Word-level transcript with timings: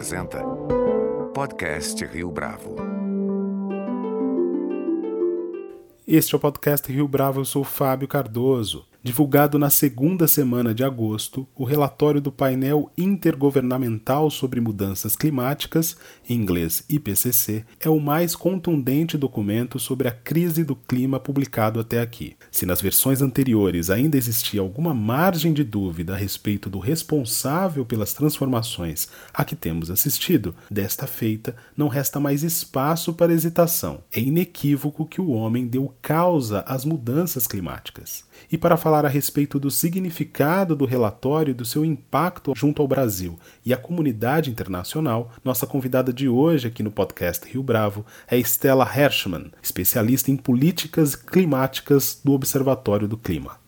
apresenta 0.00 0.42
Podcast 1.34 2.02
Rio 2.06 2.30
Bravo. 2.30 2.74
Este 6.08 6.34
é 6.34 6.36
o 6.38 6.40
podcast 6.40 6.90
Rio 6.90 7.06
Bravo, 7.06 7.40
eu 7.40 7.44
sou 7.44 7.62
Fábio 7.62 8.08
Cardoso 8.08 8.89
divulgado 9.02 9.58
na 9.58 9.70
segunda 9.70 10.28
semana 10.28 10.74
de 10.74 10.84
agosto, 10.84 11.48
o 11.56 11.64
relatório 11.64 12.20
do 12.20 12.30
painel 12.30 12.90
intergovernamental 12.98 14.30
sobre 14.30 14.60
mudanças 14.60 15.16
climáticas, 15.16 15.96
em 16.28 16.34
inglês 16.34 16.84
IPCC, 16.88 17.64
é 17.80 17.88
o 17.88 17.98
mais 17.98 18.36
contundente 18.36 19.16
documento 19.16 19.78
sobre 19.78 20.06
a 20.06 20.10
crise 20.10 20.64
do 20.64 20.76
clima 20.76 21.18
publicado 21.18 21.80
até 21.80 22.00
aqui. 22.00 22.36
Se 22.50 22.66
nas 22.66 22.82
versões 22.82 23.22
anteriores 23.22 23.88
ainda 23.88 24.18
existia 24.18 24.60
alguma 24.60 24.92
margem 24.92 25.52
de 25.54 25.64
dúvida 25.64 26.12
a 26.12 26.16
respeito 26.16 26.68
do 26.68 26.78
responsável 26.78 27.86
pelas 27.86 28.12
transformações 28.12 29.08
a 29.32 29.44
que 29.44 29.56
temos 29.56 29.90
assistido, 29.90 30.54
desta 30.70 31.06
feita 31.06 31.56
não 31.74 31.88
resta 31.88 32.20
mais 32.20 32.42
espaço 32.42 33.14
para 33.14 33.32
hesitação. 33.32 34.02
É 34.12 34.20
inequívoco 34.20 35.06
que 35.06 35.20
o 35.20 35.30
homem 35.30 35.66
deu 35.66 35.94
causa 36.02 36.60
às 36.66 36.84
mudanças 36.84 37.46
climáticas. 37.46 38.24
E 38.50 38.58
para 38.58 38.76
falar 38.76 38.89
a 38.98 39.08
respeito 39.08 39.58
do 39.58 39.70
significado 39.70 40.74
do 40.74 40.84
relatório 40.84 41.52
e 41.52 41.54
do 41.54 41.64
seu 41.64 41.84
impacto 41.84 42.52
junto 42.56 42.82
ao 42.82 42.88
Brasil 42.88 43.38
e 43.64 43.72
à 43.72 43.76
comunidade 43.76 44.50
internacional, 44.50 45.30
nossa 45.44 45.66
convidada 45.66 46.12
de 46.12 46.28
hoje 46.28 46.68
aqui 46.68 46.82
no 46.82 46.90
podcast 46.90 47.48
Rio 47.48 47.62
Bravo 47.62 48.04
é 48.26 48.36
Stella 48.38 48.84
Hershman, 48.84 49.52
especialista 49.62 50.30
em 50.30 50.36
políticas 50.36 51.14
climáticas 51.14 52.20
do 52.24 52.32
Observatório 52.32 53.06
do 53.06 53.16
Clima. 53.16 53.58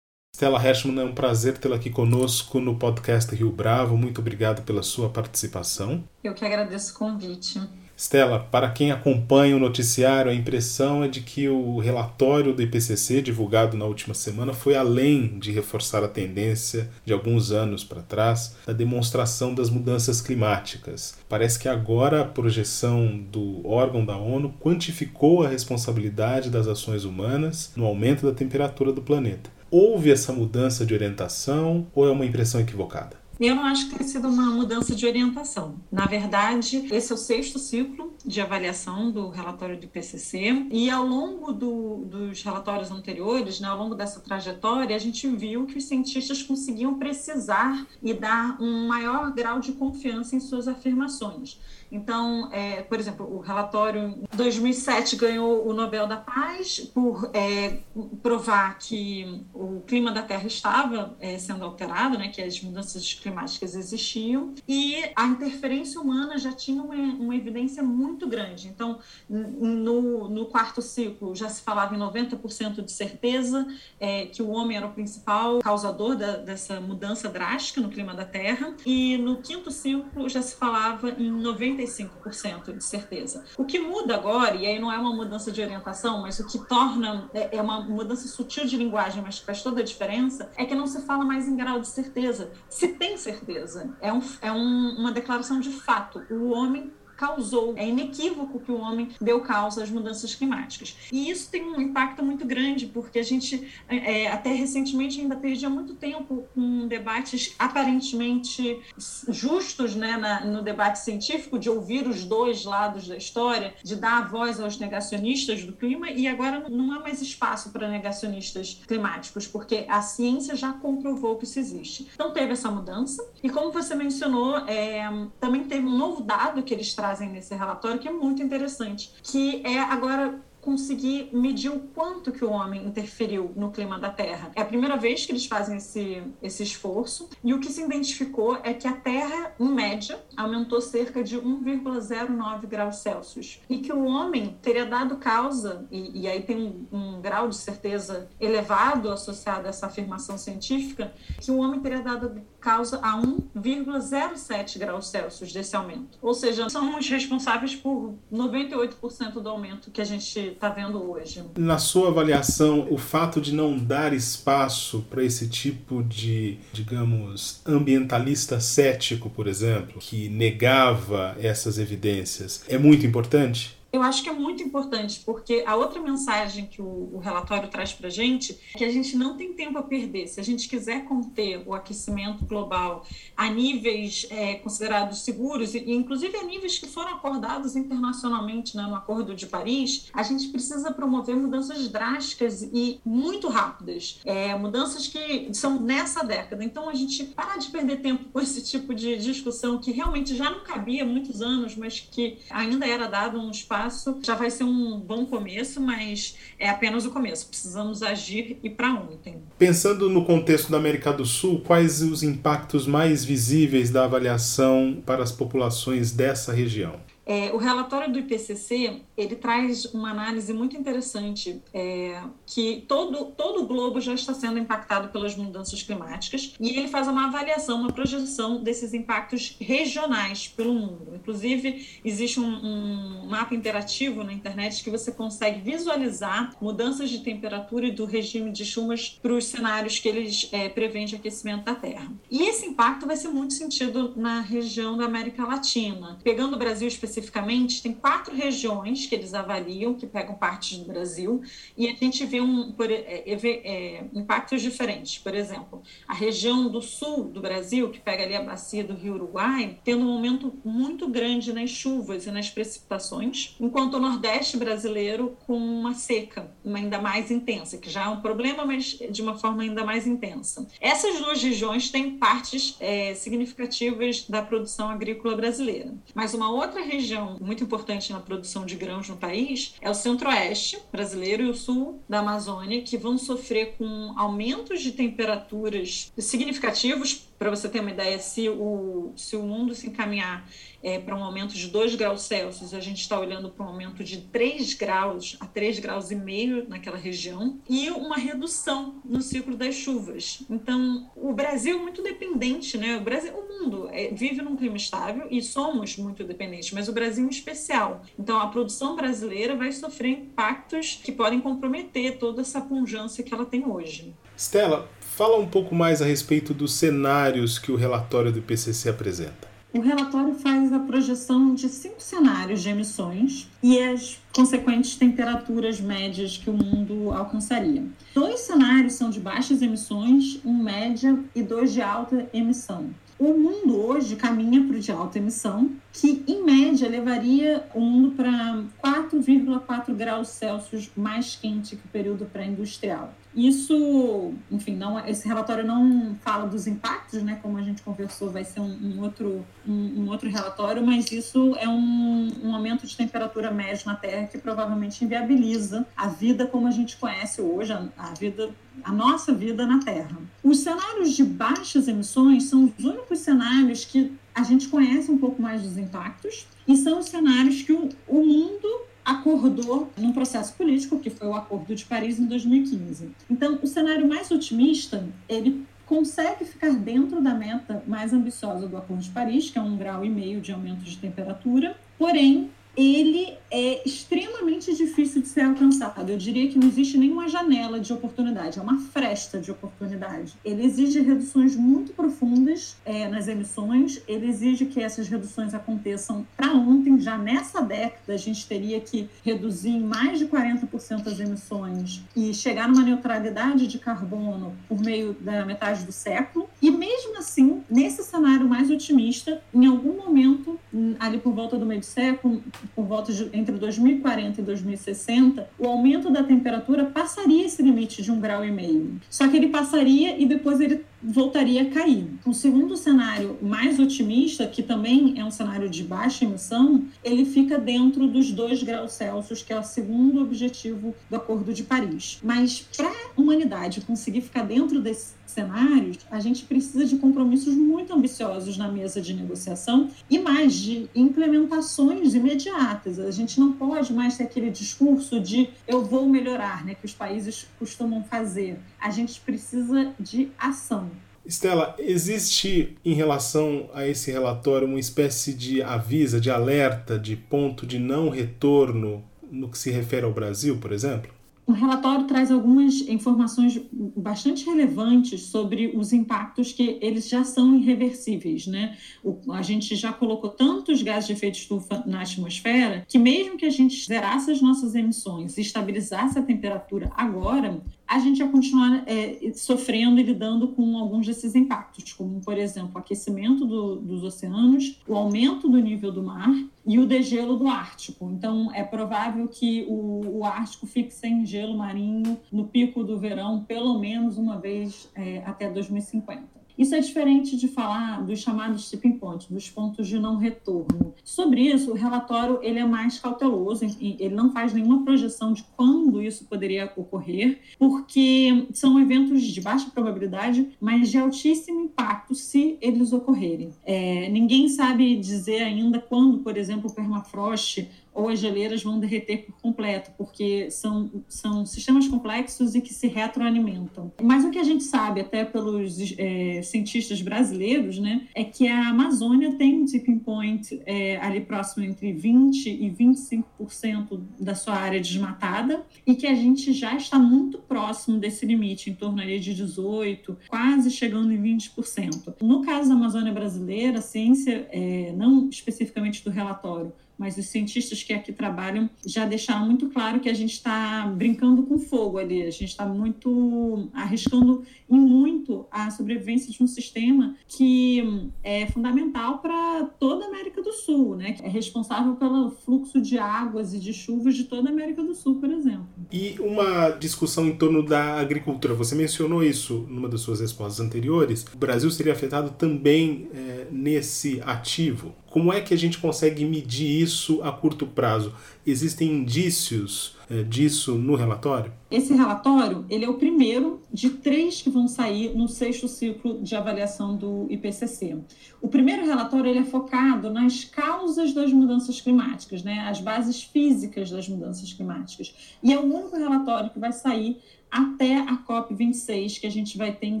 Stella 0.34 0.62
Hershman, 0.62 1.00
é 1.00 1.04
um 1.04 1.14
prazer 1.14 1.58
tê-la 1.58 1.76
aqui 1.76 1.90
conosco 1.90 2.58
no 2.58 2.76
podcast 2.76 3.34
Rio 3.34 3.50
Bravo. 3.50 3.96
Muito 3.96 4.20
obrigado 4.20 4.62
pela 4.62 4.82
sua 4.82 5.08
participação. 5.08 6.04
Eu 6.22 6.34
que 6.34 6.44
agradeço 6.44 6.94
o 6.94 6.98
convite. 6.98 7.60
Stella, 7.96 8.40
para 8.40 8.68
quem 8.68 8.92
acompanha 8.92 9.56
o 9.56 9.58
noticiário, 9.58 10.30
a 10.30 10.34
impressão 10.34 11.02
é 11.02 11.08
de 11.08 11.22
que 11.22 11.48
o 11.48 11.78
relatório 11.78 12.52
do 12.52 12.60
IPCC, 12.60 13.22
divulgado 13.22 13.74
na 13.74 13.86
última 13.86 14.12
semana, 14.12 14.52
foi 14.52 14.76
além 14.76 15.38
de 15.38 15.50
reforçar 15.50 16.04
a 16.04 16.08
tendência 16.08 16.90
de 17.06 17.14
alguns 17.14 17.50
anos 17.50 17.82
para 17.82 18.02
trás 18.02 18.54
da 18.66 18.74
demonstração 18.74 19.54
das 19.54 19.70
mudanças 19.70 20.20
climáticas. 20.20 21.16
Parece 21.26 21.58
que 21.58 21.68
agora 21.68 22.20
a 22.20 22.24
projeção 22.26 23.16
do 23.16 23.66
órgão 23.66 24.04
da 24.04 24.16
ONU 24.16 24.54
quantificou 24.60 25.42
a 25.42 25.48
responsabilidade 25.48 26.50
das 26.50 26.68
ações 26.68 27.04
humanas 27.04 27.72
no 27.74 27.86
aumento 27.86 28.26
da 28.26 28.32
temperatura 28.32 28.92
do 28.92 29.00
planeta. 29.00 29.50
Houve 29.70 30.10
essa 30.10 30.32
mudança 30.32 30.84
de 30.84 30.94
orientação 30.94 31.86
ou 31.94 32.06
é 32.06 32.10
uma 32.10 32.26
impressão 32.26 32.60
equivocada? 32.60 33.25
Eu 33.38 33.54
não 33.54 33.64
acho 33.64 33.88
que 33.88 33.96
tenha 33.96 34.08
sido 34.08 34.28
uma 34.28 34.46
mudança 34.46 34.94
de 34.94 35.06
orientação. 35.06 35.76
Na 35.92 36.06
verdade, 36.06 36.88
esse 36.90 37.12
é 37.12 37.14
o 37.14 37.18
sexto 37.18 37.58
ciclo 37.58 38.14
de 38.24 38.40
avaliação 38.40 39.10
do 39.10 39.28
relatório 39.28 39.78
do 39.78 39.84
IPCC 39.84 40.68
e 40.70 40.88
ao 40.88 41.06
longo 41.06 41.52
do, 41.52 42.04
dos 42.06 42.42
relatórios 42.42 42.90
anteriores, 42.90 43.60
né, 43.60 43.68
ao 43.68 43.76
longo 43.76 43.94
dessa 43.94 44.20
trajetória, 44.20 44.96
a 44.96 44.98
gente 44.98 45.28
viu 45.28 45.66
que 45.66 45.76
os 45.76 45.84
cientistas 45.84 46.42
conseguiam 46.42 46.94
precisar 46.94 47.86
e 48.02 48.14
dar 48.14 48.56
um 48.58 48.88
maior 48.88 49.30
grau 49.32 49.60
de 49.60 49.72
confiança 49.72 50.34
em 50.34 50.40
suas 50.40 50.66
afirmações. 50.66 51.60
Então, 51.90 52.50
é, 52.52 52.82
por 52.82 52.98
exemplo, 52.98 53.26
o 53.26 53.40
relatório 53.40 54.18
2007 54.34 55.16
ganhou 55.16 55.66
o 55.66 55.72
Nobel 55.72 56.06
da 56.06 56.16
Paz 56.16 56.80
por 56.92 57.30
é, 57.32 57.78
provar 58.22 58.78
que 58.78 59.42
o 59.54 59.80
clima 59.86 60.10
da 60.10 60.22
Terra 60.22 60.46
estava 60.46 61.16
é, 61.20 61.38
sendo 61.38 61.64
alterado, 61.64 62.18
né, 62.18 62.28
que 62.28 62.42
as 62.42 62.60
mudanças 62.60 63.14
climáticas 63.14 63.74
existiam, 63.74 64.54
e 64.66 64.96
a 65.14 65.26
interferência 65.26 66.00
humana 66.00 66.38
já 66.38 66.52
tinha 66.52 66.82
uma, 66.82 66.94
uma 66.94 67.36
evidência 67.36 67.82
muito 67.82 68.26
grande. 68.26 68.68
Então, 68.68 68.98
no, 69.28 70.28
no, 70.28 70.46
quarto 70.46 70.80
ciclo 70.80 71.34
já 71.34 71.48
se 71.48 71.62
falava 71.62 71.94
em 71.94 71.98
90% 71.98 72.84
de 72.84 72.92
certeza 72.92 73.66
é, 74.00 74.26
que 74.26 74.42
o 74.42 74.48
homem 74.48 74.76
era 74.76 74.86
o 74.86 74.92
principal 74.92 75.58
causador 75.58 76.16
da, 76.16 76.36
dessa 76.36 76.80
mudança 76.80 77.28
drástica 77.28 77.80
no 77.80 77.88
clima 77.88 78.14
da 78.14 78.24
Terra, 78.24 78.74
e 78.84 79.16
no 79.18 79.36
quinto 79.36 79.70
ciclo 79.70 80.28
já 80.28 80.42
se 80.42 80.56
falava 80.56 81.10
em 81.10 81.30
90 81.30 81.75
95% 81.76 82.76
de 82.76 82.84
certeza. 82.84 83.44
O 83.56 83.64
que 83.64 83.78
muda 83.78 84.14
agora, 84.14 84.54
e 84.54 84.66
aí 84.66 84.78
não 84.78 84.92
é 84.92 84.98
uma 84.98 85.14
mudança 85.14 85.50
de 85.50 85.60
orientação, 85.60 86.22
mas 86.22 86.38
o 86.40 86.46
que 86.46 86.58
torna, 86.58 87.28
é, 87.32 87.56
é 87.56 87.62
uma 87.62 87.80
mudança 87.80 88.26
sutil 88.28 88.64
de 88.66 88.76
linguagem, 88.76 89.22
mas 89.22 89.38
que 89.38 89.46
faz 89.46 89.62
toda 89.62 89.80
a 89.80 89.84
diferença, 89.84 90.50
é 90.56 90.64
que 90.64 90.74
não 90.74 90.86
se 90.86 91.02
fala 91.02 91.24
mais 91.24 91.46
em 91.48 91.56
grau 91.56 91.80
de 91.80 91.88
certeza. 91.88 92.50
Se 92.68 92.88
tem 92.88 93.16
certeza, 93.16 93.94
é, 94.00 94.12
um, 94.12 94.22
é 94.40 94.52
um, 94.52 94.96
uma 94.98 95.12
declaração 95.12 95.60
de 95.60 95.70
fato. 95.70 96.24
O 96.30 96.50
homem 96.50 96.92
causou. 97.16 97.74
É 97.76 97.88
inequívoco 97.88 98.60
que 98.60 98.70
o 98.70 98.80
homem 98.80 99.08
deu 99.20 99.40
causa 99.40 99.82
às 99.82 99.90
mudanças 99.90 100.34
climáticas. 100.34 100.96
E 101.10 101.30
isso 101.30 101.50
tem 101.50 101.64
um 101.64 101.80
impacto 101.80 102.24
muito 102.24 102.44
grande, 102.44 102.86
porque 102.86 103.18
a 103.18 103.22
gente, 103.22 103.66
é, 103.88 104.28
até 104.28 104.52
recentemente, 104.52 105.20
ainda 105.20 105.34
perdia 105.36 105.70
muito 105.70 105.94
tempo 105.94 106.44
com 106.54 106.86
debates 106.86 107.54
aparentemente 107.58 108.80
justos 109.28 109.94
né, 109.94 110.16
na, 110.16 110.44
no 110.44 110.62
debate 110.62 110.98
científico, 110.98 111.58
de 111.58 111.70
ouvir 111.70 112.06
os 112.06 112.24
dois 112.24 112.64
lados 112.64 113.08
da 113.08 113.16
história, 113.16 113.74
de 113.82 113.96
dar 113.96 114.28
voz 114.28 114.60
aos 114.60 114.78
negacionistas 114.78 115.64
do 115.64 115.72
clima, 115.72 116.10
e 116.10 116.26
agora 116.28 116.68
não 116.68 116.92
há 116.92 117.00
mais 117.00 117.22
espaço 117.22 117.70
para 117.70 117.88
negacionistas 117.88 118.82
climáticos, 118.86 119.46
porque 119.46 119.86
a 119.88 120.02
ciência 120.02 120.54
já 120.54 120.72
comprovou 120.72 121.36
que 121.36 121.44
isso 121.44 121.58
existe. 121.58 122.08
Então 122.14 122.32
teve 122.32 122.52
essa 122.52 122.70
mudança, 122.70 123.26
e 123.42 123.48
como 123.48 123.72
você 123.72 123.94
mencionou, 123.94 124.58
é, 124.66 125.08
também 125.40 125.64
teve 125.64 125.86
um 125.86 125.96
novo 125.96 126.22
dado 126.22 126.62
que 126.62 126.74
eles 126.74 126.94
trazem 126.94 127.05
trazem 127.06 127.28
nesse 127.28 127.54
relatório 127.54 128.00
que 128.00 128.08
é 128.08 128.12
muito 128.12 128.42
interessante, 128.42 129.12
que 129.22 129.62
é 129.64 129.78
agora 129.78 130.40
conseguir 130.66 131.30
medir 131.32 131.70
o 131.70 131.78
quanto 131.78 132.32
que 132.32 132.44
o 132.44 132.50
homem 132.50 132.84
interferiu 132.84 133.52
no 133.54 133.70
clima 133.70 134.00
da 134.00 134.10
Terra. 134.10 134.50
É 134.56 134.62
a 134.62 134.64
primeira 134.64 134.96
vez 134.96 135.24
que 135.24 135.30
eles 135.30 135.46
fazem 135.46 135.76
esse, 135.76 136.24
esse 136.42 136.64
esforço 136.64 137.30
e 137.44 137.54
o 137.54 137.60
que 137.60 137.70
se 137.70 137.84
identificou 137.84 138.58
é 138.64 138.74
que 138.74 138.88
a 138.88 138.92
Terra, 138.92 139.54
em 139.60 139.68
média, 139.68 140.18
aumentou 140.36 140.80
cerca 140.80 141.22
de 141.22 141.38
1,09 141.38 142.66
graus 142.66 142.96
Celsius 142.96 143.60
e 143.70 143.78
que 143.78 143.92
o 143.92 144.06
homem 144.06 144.58
teria 144.60 144.84
dado 144.84 145.18
causa, 145.18 145.86
e, 145.88 146.22
e 146.22 146.26
aí 146.28 146.42
tem 146.42 146.56
um, 146.90 146.98
um 146.98 147.20
grau 147.20 147.48
de 147.48 147.56
certeza 147.56 148.28
elevado 148.40 149.08
associado 149.12 149.66
a 149.66 149.70
essa 149.70 149.86
afirmação 149.86 150.36
científica, 150.36 151.14
que 151.40 151.50
o 151.52 151.58
homem 151.58 151.78
teria 151.78 152.02
dado 152.02 152.42
causa 152.58 152.98
a 153.00 153.16
1,07 153.22 154.78
graus 154.80 155.06
Celsius 155.06 155.52
desse 155.52 155.76
aumento. 155.76 156.18
Ou 156.20 156.34
seja, 156.34 156.68
somos 156.68 157.08
responsáveis 157.08 157.76
por 157.76 158.14
98% 158.32 159.34
do 159.34 159.48
aumento 159.48 159.92
que 159.92 160.00
a 160.00 160.04
gente 160.04 160.55
está 160.56 160.68
vendo 160.68 161.10
hoje. 161.10 161.42
Na 161.56 161.78
sua 161.78 162.08
avaliação, 162.08 162.86
o 162.90 162.98
fato 162.98 163.40
de 163.40 163.54
não 163.54 163.78
dar 163.78 164.12
espaço 164.12 165.04
para 165.08 165.22
esse 165.22 165.48
tipo 165.48 166.02
de, 166.02 166.58
digamos, 166.72 167.60
ambientalista 167.64 168.58
cético, 168.58 169.30
por 169.30 169.46
exemplo, 169.46 170.00
que 170.00 170.28
negava 170.28 171.36
essas 171.40 171.78
evidências, 171.78 172.64
é 172.68 172.76
muito 172.76 173.06
importante? 173.06 173.76
Eu 173.96 174.02
acho 174.02 174.22
que 174.22 174.28
é 174.28 174.32
muito 174.32 174.62
importante, 174.62 175.22
porque 175.24 175.64
a 175.66 175.74
outra 175.74 175.98
mensagem 176.02 176.66
que 176.66 176.82
o, 176.82 177.14
o 177.14 177.18
relatório 177.18 177.70
traz 177.70 177.94
para 177.94 178.08
a 178.08 178.10
gente 178.10 178.52
é 178.74 178.76
que 178.76 178.84
a 178.84 178.92
gente 178.92 179.16
não 179.16 179.38
tem 179.38 179.54
tempo 179.54 179.78
a 179.78 179.82
perder. 179.82 180.26
Se 180.26 180.38
a 180.38 180.42
gente 180.42 180.68
quiser 180.68 181.06
conter 181.06 181.62
o 181.64 181.72
aquecimento 181.72 182.44
global 182.44 183.06
a 183.34 183.48
níveis 183.48 184.26
é, 184.28 184.56
considerados 184.56 185.20
seguros, 185.20 185.74
e 185.74 185.90
inclusive 185.90 186.36
a 186.36 186.42
níveis 186.42 186.78
que 186.78 186.86
foram 186.86 187.12
acordados 187.12 187.74
internacionalmente 187.74 188.76
né, 188.76 188.82
no 188.82 188.94
Acordo 188.94 189.34
de 189.34 189.46
Paris, 189.46 190.10
a 190.12 190.22
gente 190.22 190.48
precisa 190.48 190.92
promover 190.92 191.34
mudanças 191.34 191.88
drásticas 191.88 192.60
e 192.60 193.00
muito 193.02 193.48
rápidas. 193.48 194.20
É, 194.26 194.54
mudanças 194.56 195.06
que 195.06 195.48
são 195.54 195.80
nessa 195.80 196.22
década. 196.22 196.62
Então, 196.62 196.90
a 196.90 196.94
gente 196.94 197.24
parar 197.24 197.56
de 197.56 197.70
perder 197.70 198.02
tempo 198.02 198.26
com 198.30 198.40
esse 198.40 198.62
tipo 198.62 198.94
de 198.94 199.16
discussão 199.16 199.78
que 199.78 199.90
realmente 199.90 200.36
já 200.36 200.50
não 200.50 200.60
cabia 200.60 201.02
há 201.02 201.06
muitos 201.06 201.40
anos, 201.40 201.74
mas 201.74 202.00
que 202.00 202.40
ainda 202.50 202.86
era 202.86 203.06
dado 203.06 203.40
um 203.40 203.50
espaço 203.50 203.85
já 204.22 204.34
vai 204.34 204.50
ser 204.50 204.64
um 204.64 204.98
bom 204.98 205.26
começo, 205.26 205.80
mas 205.80 206.36
é 206.58 206.68
apenas 206.68 207.04
o 207.06 207.10
começo. 207.10 207.48
Precisamos 207.48 208.02
agir 208.02 208.58
e 208.62 208.70
para 208.70 208.92
ontem. 208.94 209.42
Pensando 209.58 210.08
no 210.08 210.24
contexto 210.24 210.70
da 210.70 210.78
América 210.78 211.12
do 211.12 211.24
Sul, 211.24 211.60
quais 211.60 212.02
os 212.02 212.22
impactos 212.22 212.86
mais 212.86 213.24
visíveis 213.24 213.90
da 213.90 214.04
avaliação 214.04 215.02
para 215.04 215.22
as 215.22 215.32
populações 215.32 216.12
dessa 216.12 216.52
região? 216.52 216.94
É, 217.26 217.50
o 217.52 217.56
relatório 217.56 218.12
do 218.12 218.20
IPCC 218.20 219.02
ele 219.16 219.34
traz 219.34 219.84
uma 219.86 220.10
análise 220.10 220.52
muito 220.52 220.76
interessante 220.76 221.60
é, 221.74 222.22
que 222.46 222.84
todo, 222.86 223.32
todo 223.32 223.64
o 223.64 223.66
globo 223.66 224.00
já 224.00 224.14
está 224.14 224.32
sendo 224.32 224.60
impactado 224.60 225.08
pelas 225.08 225.34
mudanças 225.34 225.82
climáticas 225.82 226.54
e 226.60 226.78
ele 226.78 226.86
faz 226.86 227.08
uma 227.08 227.26
avaliação, 227.26 227.80
uma 227.80 227.92
projeção 227.92 228.62
desses 228.62 228.94
impactos 228.94 229.56
regionais 229.60 230.46
pelo 230.46 230.72
mundo. 230.72 231.16
Inclusive, 231.16 232.00
existe 232.04 232.38
um, 232.38 232.46
um 232.46 233.26
mapa 233.26 233.54
interativo 233.54 234.22
na 234.22 234.32
internet 234.32 234.84
que 234.84 234.90
você 234.90 235.10
consegue 235.10 235.60
visualizar 235.60 236.54
mudanças 236.60 237.10
de 237.10 237.18
temperatura 237.20 237.88
e 237.88 237.92
do 237.92 238.04
regime 238.04 238.52
de 238.52 238.64
chuvas 238.64 239.18
para 239.20 239.32
os 239.32 239.46
cenários 239.46 239.98
que 239.98 240.08
eles 240.08 240.48
é, 240.52 240.68
prevêem 240.68 241.06
de 241.06 241.16
aquecimento 241.16 241.64
da 241.64 241.74
Terra. 241.74 242.12
E 242.30 242.44
esse 242.44 242.66
impacto 242.66 243.04
vai 243.04 243.16
ser 243.16 243.28
muito 243.28 243.54
sentido 243.54 244.12
na 244.14 244.40
região 244.40 244.96
da 244.96 245.06
América 245.06 245.44
Latina. 245.44 246.18
Pegando 246.22 246.54
o 246.54 246.58
Brasil 246.58 246.86
especificamente, 246.86 247.15
especificamente, 247.16 247.82
tem 247.82 247.92
quatro 247.92 248.34
regiões 248.34 249.06
que 249.06 249.14
eles 249.14 249.32
avaliam, 249.32 249.94
que 249.94 250.06
pegam 250.06 250.34
partes 250.34 250.78
do 250.78 250.84
Brasil, 250.84 251.42
e 251.76 251.88
a 251.88 251.94
gente 251.94 252.24
vê, 252.26 252.40
um, 252.40 252.72
por, 252.72 252.90
é, 252.90 252.94
é, 252.94 253.32
é, 253.44 254.04
impactos 254.14 254.60
diferentes. 254.60 255.18
Por 255.18 255.34
exemplo, 255.34 255.82
a 256.06 256.14
região 256.14 256.68
do 256.68 256.82
sul 256.82 257.24
do 257.24 257.40
Brasil, 257.40 257.90
que 257.90 257.98
pega 257.98 258.24
ali 258.24 258.36
a 258.36 258.42
bacia 258.42 258.84
do 258.84 258.94
Rio 258.94 259.14
Uruguai, 259.14 259.78
tendo 259.82 260.06
um 260.06 260.12
aumento 260.12 260.52
muito 260.64 261.08
grande 261.08 261.52
nas 261.52 261.70
chuvas 261.70 262.26
e 262.26 262.30
nas 262.30 262.50
precipitações, 262.50 263.56
enquanto 263.58 263.94
o 263.94 264.00
Nordeste 264.00 264.56
brasileiro 264.56 265.36
com 265.46 265.56
uma 265.56 265.94
seca 265.94 266.54
uma 266.64 266.78
ainda 266.78 267.00
mais 267.00 267.30
intensa, 267.30 267.78
que 267.78 267.88
já 267.88 268.04
é 268.04 268.08
um 268.08 268.20
problema, 268.20 268.64
mas 268.64 268.98
de 269.10 269.22
uma 269.22 269.38
forma 269.38 269.62
ainda 269.62 269.84
mais 269.84 270.06
intensa. 270.06 270.66
Essas 270.80 271.18
duas 271.20 271.42
regiões 271.42 271.90
têm 271.90 272.18
partes 272.18 272.76
é, 272.80 273.14
significativas 273.14 274.28
da 274.28 274.42
produção 274.42 274.88
agrícola 274.88 275.36
brasileira. 275.36 275.94
Mas 276.14 276.34
uma 276.34 276.50
outra 276.50 276.82
região 276.82 277.05
região 277.06 277.36
muito 277.40 277.62
importante 277.62 278.12
na 278.12 278.18
produção 278.18 278.66
de 278.66 278.74
grãos 278.74 279.08
no 279.08 279.16
país 279.16 279.76
é 279.80 279.88
o 279.88 279.94
centro-oeste 279.94 280.78
brasileiro 280.90 281.44
e 281.44 281.50
o 281.50 281.54
sul 281.54 282.02
da 282.08 282.18
Amazônia, 282.18 282.82
que 282.82 282.96
vão 282.98 283.16
sofrer 283.16 283.76
com 283.78 284.12
aumentos 284.18 284.82
de 284.82 284.90
temperaturas 284.90 286.12
significativos. 286.18 287.24
Para 287.38 287.50
você 287.50 287.68
ter 287.68 287.80
uma 287.80 287.90
ideia, 287.90 288.18
se 288.18 288.48
o, 288.48 289.12
se 289.14 289.36
o 289.36 289.42
mundo 289.42 289.74
se 289.74 289.86
encaminhar 289.86 290.48
é, 290.82 290.98
para 290.98 291.14
um 291.14 291.22
aumento 291.22 291.54
de 291.54 291.68
2 291.68 291.94
graus 291.94 292.22
Celsius, 292.22 292.72
a 292.72 292.80
gente 292.80 293.00
está 293.00 293.20
olhando 293.20 293.50
para 293.50 293.64
um 293.64 293.68
aumento 293.68 294.02
de 294.02 294.22
3 294.22 294.74
graus 294.74 295.36
a 295.38 295.46
3 295.46 295.78
graus 295.78 296.10
e 296.10 296.14
meio 296.14 296.66
naquela 296.68 296.96
região 296.96 297.60
e 297.68 297.90
uma 297.90 298.16
redução 298.16 299.00
no 299.04 299.20
ciclo 299.20 299.54
das 299.54 299.74
chuvas. 299.74 300.42
Então, 300.48 301.10
o 301.14 301.32
Brasil 301.34 301.78
é 301.78 301.82
muito 301.82 302.02
dependente, 302.02 302.78
né? 302.78 302.96
O 302.96 303.02
Brasil, 303.02 303.32
mundo 303.66 303.88
é, 303.92 304.08
vive 304.12 304.40
num 304.40 304.56
clima 304.56 304.76
estável 304.76 305.26
e 305.30 305.42
somos 305.42 305.96
muito 305.96 306.22
dependentes, 306.24 306.72
mas 306.72 306.88
o 306.88 306.92
Brasil 306.92 307.24
em 307.24 307.28
especial. 307.28 308.02
Então, 308.18 308.40
a 308.40 308.46
produção 308.46 308.96
brasileira 308.96 309.56
vai 309.56 309.72
sofrer 309.72 310.10
impactos 310.10 311.00
que 311.02 311.12
podem 311.12 311.40
comprometer 311.40 312.18
toda 312.18 312.40
essa 312.40 312.60
pujança 312.60 313.22
que 313.22 313.34
ela 313.34 313.44
tem 313.44 313.66
hoje. 313.66 314.14
Stella, 314.36 314.88
fala 315.00 315.38
um 315.38 315.46
pouco 315.46 315.74
mais 315.74 316.00
a 316.00 316.04
respeito 316.04 316.54
dos 316.54 316.74
cenários 316.74 317.58
que 317.58 317.72
o 317.72 317.76
relatório 317.76 318.30
do 318.30 318.38
IPCC 318.38 318.88
apresenta. 318.88 319.56
O 319.72 319.80
relatório 319.80 320.34
faz 320.34 320.72
a 320.72 320.78
projeção 320.78 321.54
de 321.54 321.68
cinco 321.68 322.00
cenários 322.00 322.62
de 322.62 322.70
emissões 322.70 323.50
e 323.62 323.78
as 323.78 324.18
consequentes 324.34 324.96
temperaturas 324.96 325.80
médias 325.80 326.38
que 326.38 326.48
o 326.48 326.52
mundo 326.54 327.12
alcançaria. 327.12 327.84
Dois 328.14 328.40
cenários 328.40 328.94
são 328.94 329.10
de 329.10 329.20
baixas 329.20 329.60
emissões, 329.60 330.40
um 330.44 330.54
média 330.54 331.18
e 331.34 331.42
dois 331.42 331.74
de 331.74 331.82
alta 331.82 332.26
emissão. 332.32 332.88
O 333.18 333.32
mundo 333.32 333.80
hoje 333.80 334.14
caminha 334.14 334.62
para 334.66 334.76
o 334.76 334.80
de 334.80 334.92
alta 334.92 335.18
emissão, 335.18 335.70
que 336.00 336.22
em 336.26 336.44
média 336.44 336.88
levaria 336.88 337.64
o 337.74 337.80
mundo 337.80 338.12
para 338.12 338.62
4,4 338.84 339.94
graus 339.94 340.28
Celsius 340.28 340.90
mais 340.96 341.36
quente 341.36 341.76
que 341.76 341.86
o 341.86 341.88
período 341.88 342.26
pré-industrial. 342.26 343.14
Isso, 343.34 344.32
enfim, 344.50 344.74
não, 344.74 344.98
esse 345.06 345.28
relatório 345.28 345.66
não 345.66 346.16
fala 346.22 346.46
dos 346.46 346.66
impactos, 346.66 347.22
né? 347.22 347.38
Como 347.42 347.58
a 347.58 347.62
gente 347.62 347.82
conversou, 347.82 348.30
vai 348.30 348.44
ser 348.44 348.60
um, 348.60 348.78
um 348.82 349.02
outro, 349.02 349.44
um, 349.68 349.72
um, 349.72 350.10
outro 350.10 350.30
relatório, 350.30 350.84
mas 350.84 351.12
isso 351.12 351.54
é 351.58 351.68
um, 351.68 352.32
um 352.42 352.54
aumento 352.54 352.86
de 352.86 352.96
temperatura 352.96 353.50
média 353.50 353.82
na 353.84 353.94
Terra 353.94 354.26
que 354.26 354.38
provavelmente 354.38 355.04
inviabiliza 355.04 355.86
a 355.94 356.08
vida 356.08 356.46
como 356.46 356.66
a 356.66 356.70
gente 356.70 356.96
conhece 356.96 357.42
hoje, 357.42 357.74
a, 357.74 357.86
a 357.98 358.14
vida, 358.14 358.50
a 358.82 358.90
nossa 358.90 359.34
vida 359.34 359.66
na 359.66 359.80
Terra. 359.80 360.16
Os 360.42 360.60
cenários 360.60 361.14
de 361.14 361.22
baixas 361.22 361.88
emissões 361.88 362.44
são 362.44 362.64
os 362.64 362.84
únicos 362.84 363.18
cenários 363.18 363.84
que 363.84 364.16
a 364.36 364.42
gente 364.42 364.68
conhece 364.68 365.10
um 365.10 365.16
pouco 365.16 365.40
mais 365.40 365.62
dos 365.62 365.78
impactos 365.78 366.46
e 366.68 366.76
são 366.76 366.98
os 366.98 367.06
cenários 367.06 367.62
que 367.62 367.72
o, 367.72 367.88
o 368.06 368.22
mundo 368.22 368.82
acordou 369.02 369.90
num 369.96 370.12
processo 370.12 370.52
político, 370.52 370.98
que 370.98 371.08
foi 371.08 371.26
o 371.26 371.34
Acordo 371.34 371.74
de 371.74 371.86
Paris 371.86 372.18
em 372.18 372.26
2015. 372.26 373.12
Então, 373.30 373.58
o 373.62 373.66
cenário 373.66 374.06
mais 374.06 374.30
otimista, 374.30 375.08
ele 375.26 375.64
consegue 375.86 376.44
ficar 376.44 376.72
dentro 376.74 377.22
da 377.22 377.32
meta 377.32 377.82
mais 377.86 378.12
ambiciosa 378.12 378.68
do 378.68 378.76
Acordo 378.76 379.02
de 379.02 379.10
Paris, 379.10 379.48
que 379.48 379.58
é 379.58 379.62
um 379.62 379.74
grau 379.74 380.04
e 380.04 380.10
meio 380.10 380.40
de 380.42 380.52
aumento 380.52 380.84
de 380.84 380.98
temperatura, 380.98 381.74
porém 381.96 382.50
ele 382.76 383.34
é 383.50 383.86
extremamente 383.88 384.74
difícil 384.74 385.22
de 385.22 385.28
ser 385.28 385.42
alcançado. 385.42 386.10
Eu 386.10 386.18
diria 386.18 386.48
que 386.48 386.58
não 386.58 386.66
existe 386.66 386.98
nenhuma 386.98 387.28
janela 387.28 387.80
de 387.80 387.92
oportunidade, 387.92 388.58
é 388.58 388.62
uma 388.62 388.78
fresta 388.78 389.40
de 389.40 389.50
oportunidade. 389.50 390.34
Ele 390.44 390.64
exige 390.64 391.00
reduções 391.00 391.56
muito 391.56 391.92
profundas 391.92 392.76
é, 392.84 393.08
nas 393.08 393.28
emissões, 393.28 394.02
ele 394.06 394.26
exige 394.26 394.66
que 394.66 394.82
essas 394.82 395.08
reduções 395.08 395.54
aconteçam 395.54 396.26
para 396.36 396.52
ontem, 396.52 396.98
já 397.00 397.16
nessa 397.16 397.62
década, 397.62 398.12
a 398.12 398.16
gente 398.16 398.46
teria 398.46 398.80
que 398.80 399.08
reduzir 399.24 399.70
em 399.70 399.82
mais 399.82 400.18
de 400.18 400.26
40% 400.26 401.06
as 401.06 401.20
emissões 401.20 402.02
e 402.14 402.34
chegar 402.34 402.68
numa 402.68 402.82
neutralidade 402.82 403.66
de 403.66 403.78
carbono 403.78 404.54
por 404.68 404.80
meio 404.80 405.16
da 405.20 405.44
metade 405.44 405.84
do 405.84 405.92
século. 405.92 406.48
E 406.60 406.70
mesmo 406.70 406.95
assim, 407.26 407.62
nesse 407.68 408.02
cenário 408.02 408.48
mais 408.48 408.70
otimista, 408.70 409.42
em 409.52 409.66
algum 409.66 409.96
momento, 409.96 410.58
ali 410.98 411.18
por 411.18 411.32
volta 411.32 411.58
do 411.58 411.66
meio 411.66 411.80
do 411.80 411.86
século, 411.86 412.42
por 412.74 412.86
volta 412.86 413.12
de 413.12 413.28
entre 413.32 413.56
2040 413.56 414.40
e 414.40 414.44
2060, 414.44 415.48
o 415.58 415.66
aumento 415.66 416.10
da 416.10 416.22
temperatura 416.22 416.84
passaria 416.84 417.44
esse 417.44 417.62
limite 417.62 418.02
de 418.02 418.10
um 418.10 418.20
grau 418.20 418.44
e 418.44 418.50
meio. 418.50 419.00
Só 419.10 419.28
que 419.28 419.36
ele 419.36 419.48
passaria 419.48 420.18
e 420.18 420.24
depois 420.24 420.60
ele 420.60 420.84
voltaria 421.02 421.62
a 421.62 421.66
cair. 421.66 422.06
O 422.24 422.32
segundo 422.32 422.76
cenário 422.76 423.38
mais 423.42 423.78
otimista, 423.78 424.46
que 424.46 424.62
também 424.62 425.14
é 425.16 425.24
um 425.24 425.30
cenário 425.30 425.68
de 425.68 425.82
baixa 425.82 426.24
emissão, 426.24 426.84
ele 427.04 427.24
fica 427.24 427.58
dentro 427.58 428.06
dos 428.06 428.32
2 428.32 428.62
graus 428.62 428.92
Celsius, 428.92 429.42
que 429.42 429.52
é 429.52 429.58
o 429.58 429.62
segundo 429.62 430.22
objetivo 430.22 430.94
do 431.08 431.16
Acordo 431.16 431.52
de 431.52 431.62
Paris. 431.62 432.18
Mas 432.22 432.66
para 432.76 432.88
humanidade 433.16 433.80
conseguir 433.80 434.20
ficar 434.20 434.42
dentro 434.42 434.80
desses 434.80 435.14
cenários, 435.26 435.98
a 436.10 436.20
gente 436.20 436.44
precisa 436.44 436.84
de 436.84 436.96
compromissos 436.96 437.54
muito 437.54 437.92
ambiciosos 437.92 438.56
na 438.56 438.68
mesa 438.68 439.00
de 439.00 439.12
negociação 439.12 439.90
e 440.08 440.18
mais 440.18 440.54
de 440.54 440.88
implementações 440.94 442.14
imediatas. 442.14 442.98
A 442.98 443.10
gente 443.10 443.38
não 443.40 443.52
pode 443.52 443.92
mais 443.92 444.16
ter 444.16 444.24
aquele 444.24 444.50
discurso 444.50 445.20
de 445.20 445.50
eu 445.66 445.84
vou 445.84 446.08
melhorar, 446.08 446.64
né, 446.64 446.74
que 446.74 446.84
os 446.84 446.94
países 446.94 447.46
costumam 447.58 448.04
fazer. 448.04 448.58
A 448.80 448.90
gente 448.90 449.20
precisa 449.20 449.92
de 449.98 450.30
ação. 450.38 450.90
Estela, 451.24 451.74
existe 451.78 452.76
em 452.84 452.94
relação 452.94 453.68
a 453.74 453.86
esse 453.86 454.12
relatório 454.12 454.68
uma 454.68 454.78
espécie 454.78 455.34
de 455.34 455.60
avisa, 455.60 456.20
de 456.20 456.30
alerta, 456.30 456.96
de 456.96 457.16
ponto 457.16 457.66
de 457.66 457.80
não 457.80 458.08
retorno 458.08 459.02
no 459.28 459.48
que 459.48 459.58
se 459.58 459.70
refere 459.72 460.06
ao 460.06 460.12
Brasil, 460.12 460.58
por 460.58 460.70
exemplo? 460.70 461.15
O 461.46 461.52
relatório 461.52 462.06
traz 462.06 462.32
algumas 462.32 462.80
informações 462.88 463.60
bastante 463.72 464.44
relevantes 464.44 465.22
sobre 465.22 465.72
os 465.76 465.92
impactos 465.92 466.52
que 466.52 466.76
eles 466.82 467.08
já 467.08 467.22
são 467.22 467.54
irreversíveis, 467.54 468.48
né? 468.48 468.76
O, 469.02 469.32
a 469.32 469.42
gente 469.42 469.76
já 469.76 469.92
colocou 469.92 470.30
tantos 470.30 470.82
gases 470.82 471.06
de 471.06 471.12
efeito 471.12 471.38
estufa 471.38 471.84
na 471.86 472.02
atmosfera 472.02 472.84
que 472.88 472.98
mesmo 472.98 473.36
que 473.36 473.46
a 473.46 473.50
gente 473.50 473.86
zerasse 473.86 474.28
as 474.32 474.42
nossas 474.42 474.74
emissões 474.74 475.38
e 475.38 475.40
estabilizasse 475.40 476.18
a 476.18 476.22
temperatura 476.22 476.90
agora, 476.96 477.62
a 477.86 477.98
gente 477.98 478.18
ia 478.18 478.28
continuar 478.28 478.82
é, 478.86 479.32
sofrendo 479.34 480.00
e 480.00 480.02
lidando 480.02 480.48
com 480.48 480.76
alguns 480.76 481.06
desses 481.06 481.34
impactos, 481.34 481.92
como, 481.92 482.20
por 482.20 482.36
exemplo, 482.36 482.72
o 482.74 482.78
aquecimento 482.78 483.44
do, 483.46 483.76
dos 483.76 484.02
oceanos, 484.02 484.80
o 484.86 484.94
aumento 484.94 485.48
do 485.48 485.58
nível 485.58 485.92
do 485.92 486.02
mar 486.02 486.30
e 486.66 486.78
o 486.78 486.86
degelo 486.86 487.36
do 487.36 487.46
Ártico. 487.46 488.10
Então, 488.10 488.52
é 488.52 488.64
provável 488.64 489.28
que 489.28 489.64
o, 489.68 490.18
o 490.18 490.24
Ártico 490.24 490.66
fique 490.66 490.92
sem 490.92 491.24
gelo 491.24 491.56
marinho 491.56 492.18
no 492.32 492.46
pico 492.46 492.82
do 492.82 492.98
verão, 492.98 493.44
pelo 493.44 493.78
menos 493.78 494.18
uma 494.18 494.38
vez 494.38 494.90
é, 494.94 495.18
até 495.24 495.48
2050. 495.48 496.36
Isso 496.56 496.74
é 496.74 496.80
diferente 496.80 497.36
de 497.36 497.48
falar 497.48 498.02
dos 498.02 498.20
chamados 498.20 498.68
tipping 498.70 498.92
points, 498.92 499.28
dos 499.28 499.50
pontos 499.50 499.86
de 499.86 499.98
não 499.98 500.16
retorno. 500.16 500.94
Sobre 501.04 501.42
isso, 501.42 501.70
o 501.70 501.74
relatório 501.74 502.38
ele 502.42 502.58
é 502.58 502.64
mais 502.64 502.98
cauteloso, 502.98 503.64
ele 503.80 504.14
não 504.14 504.32
faz 504.32 504.52
nenhuma 504.52 504.82
projeção 504.84 505.32
de 505.32 505.44
quando 505.56 506.02
isso 506.02 506.24
poderia 506.24 506.72
ocorrer, 506.76 507.40
porque 507.58 508.46
são 508.52 508.80
eventos 508.80 509.22
de 509.22 509.40
baixa 509.40 509.70
probabilidade, 509.70 510.48
mas 510.60 510.90
de 510.90 510.98
altíssimo 510.98 511.60
impacto 511.60 512.14
se 512.14 512.56
eles 512.60 512.92
ocorrerem. 512.92 513.50
É, 513.64 514.08
ninguém 514.08 514.48
sabe 514.48 514.96
dizer 514.96 515.42
ainda 515.42 515.78
quando, 515.78 516.18
por 516.18 516.36
exemplo, 516.36 516.70
o 516.70 516.72
permafrost 516.72 517.68
ou 517.96 518.10
as 518.10 518.18
geleiras 518.18 518.62
vão 518.62 518.78
derreter 518.78 519.24
por 519.24 519.40
completo, 519.40 519.90
porque 519.96 520.50
são, 520.50 521.02
são 521.08 521.46
sistemas 521.46 521.88
complexos 521.88 522.54
e 522.54 522.60
que 522.60 522.74
se 522.74 522.86
retroalimentam. 522.86 523.90
Mas 524.02 524.22
o 524.24 524.30
que 524.30 524.38
a 524.38 524.44
gente 524.44 524.64
sabe, 524.64 525.00
até 525.00 525.24
pelos 525.24 525.78
é, 525.96 526.42
cientistas 526.42 527.00
brasileiros, 527.00 527.78
né, 527.78 528.06
é 528.14 528.22
que 528.22 528.46
a 528.46 528.68
Amazônia 528.68 529.32
tem 529.36 529.62
um 529.62 529.64
tipping 529.64 529.98
point 529.98 530.60
é, 530.66 530.98
ali 530.98 531.22
próximo 531.22 531.64
entre 531.64 531.92
20% 531.94 532.46
e 532.46 532.70
25% 532.70 534.00
da 534.20 534.34
sua 534.34 534.54
área 534.54 534.78
desmatada 534.78 535.64
e 535.86 535.94
que 535.94 536.06
a 536.06 536.14
gente 536.14 536.52
já 536.52 536.76
está 536.76 536.98
muito 536.98 537.38
próximo 537.38 537.98
desse 537.98 538.26
limite, 538.26 538.68
em 538.68 538.74
torno 538.74 539.00
ali 539.00 539.18
de 539.18 539.34
18%, 539.34 540.16
quase 540.28 540.70
chegando 540.70 541.12
em 541.12 541.22
20%. 541.22 542.14
No 542.20 542.42
caso 542.42 542.68
da 542.68 542.74
Amazônia 542.74 543.12
brasileira, 543.12 543.78
a 543.78 543.82
ciência, 543.82 544.46
é, 544.50 544.92
não 544.94 545.30
especificamente 545.30 546.04
do 546.04 546.10
relatório, 546.10 546.72
mas 546.98 547.16
os 547.16 547.26
cientistas 547.26 547.82
que 547.82 547.92
aqui 547.92 548.12
trabalham 548.12 548.68
já 548.84 549.04
deixaram 549.04 549.46
muito 549.46 549.68
claro 549.68 550.00
que 550.00 550.08
a 550.08 550.14
gente 550.14 550.32
está 550.32 550.86
brincando 550.86 551.42
com 551.44 551.58
fogo 551.58 551.98
ali, 551.98 552.22
a 552.22 552.30
gente 552.30 552.46
está 552.46 552.66
muito 552.66 553.68
arriscando 553.72 554.42
em 554.68 554.78
muito 554.78 555.46
a 555.50 555.70
sobrevivência 555.70 556.32
de 556.32 556.42
um 556.42 556.46
sistema 556.46 557.14
que 557.28 558.10
é 558.22 558.46
fundamental 558.46 559.18
para 559.18 559.64
toda 559.78 560.04
a 560.04 560.08
América 560.08 560.42
do 560.42 560.52
Sul, 560.52 560.96
né? 560.96 561.16
É 561.22 561.28
responsável 561.28 561.94
pelo 561.96 562.30
fluxo 562.30 562.80
de 562.80 562.98
águas 562.98 563.54
e 563.54 563.58
de 563.58 563.72
chuvas 563.72 564.14
de 564.14 564.24
toda 564.24 564.48
a 564.48 564.52
América 564.52 564.82
do 564.82 564.94
Sul, 564.94 565.16
por 565.16 565.30
exemplo. 565.30 565.66
E 565.90 566.16
uma 566.20 566.70
discussão 566.70 567.26
em 567.26 567.36
torno 567.36 567.64
da 567.64 568.00
agricultura. 568.00 568.54
Você 568.54 568.74
mencionou 568.74 569.22
isso 569.22 569.66
numa 569.68 569.88
das 569.88 570.00
suas 570.00 570.20
respostas 570.20 570.64
anteriores. 570.64 571.24
O 571.34 571.38
Brasil 571.38 571.70
seria 571.70 571.92
afetado 571.92 572.30
também 572.30 573.08
é, 573.12 573.46
nesse 573.50 574.20
ativo. 574.24 574.94
Como 575.16 575.32
é 575.32 575.40
que 575.40 575.54
a 575.54 575.56
gente 575.56 575.78
consegue 575.78 576.26
medir 576.26 576.82
isso 576.82 577.22
a 577.22 577.32
curto 577.32 577.66
prazo? 577.66 578.12
Existem 578.46 578.90
indícios 578.90 579.96
é, 580.10 580.22
disso 580.22 580.74
no 580.74 580.94
relatório? 580.94 581.50
Esse 581.70 581.94
relatório 581.94 582.66
ele 582.68 582.84
é 582.84 582.88
o 582.90 582.98
primeiro 582.98 583.62
de 583.72 583.88
três 583.88 584.42
que 584.42 584.50
vão 584.50 584.68
sair 584.68 585.16
no 585.16 585.26
sexto 585.26 585.68
ciclo 585.68 586.22
de 586.22 586.36
avaliação 586.36 586.94
do 586.94 587.26
IPCC. 587.30 587.96
O 588.42 588.48
primeiro 588.48 588.84
relatório 588.84 589.30
ele 589.30 589.38
é 589.38 589.44
focado 589.44 590.10
nas 590.10 590.44
causas 590.44 591.14
das 591.14 591.32
mudanças 591.32 591.80
climáticas, 591.80 592.42
né, 592.42 592.66
as 592.68 592.82
bases 592.82 593.22
físicas 593.22 593.90
das 593.90 594.06
mudanças 594.10 594.52
climáticas. 594.52 595.14
E 595.42 595.50
é 595.50 595.58
o 595.58 595.64
único 595.64 595.96
relatório 595.96 596.50
que 596.50 596.58
vai 596.58 596.72
sair 596.72 597.18
até 597.50 597.98
a 597.98 598.16
COP26, 598.24 599.20
que 599.20 599.26
a 599.26 599.30
gente 599.30 599.56
vai 599.56 599.72
ter 599.72 599.86
em 599.86 600.00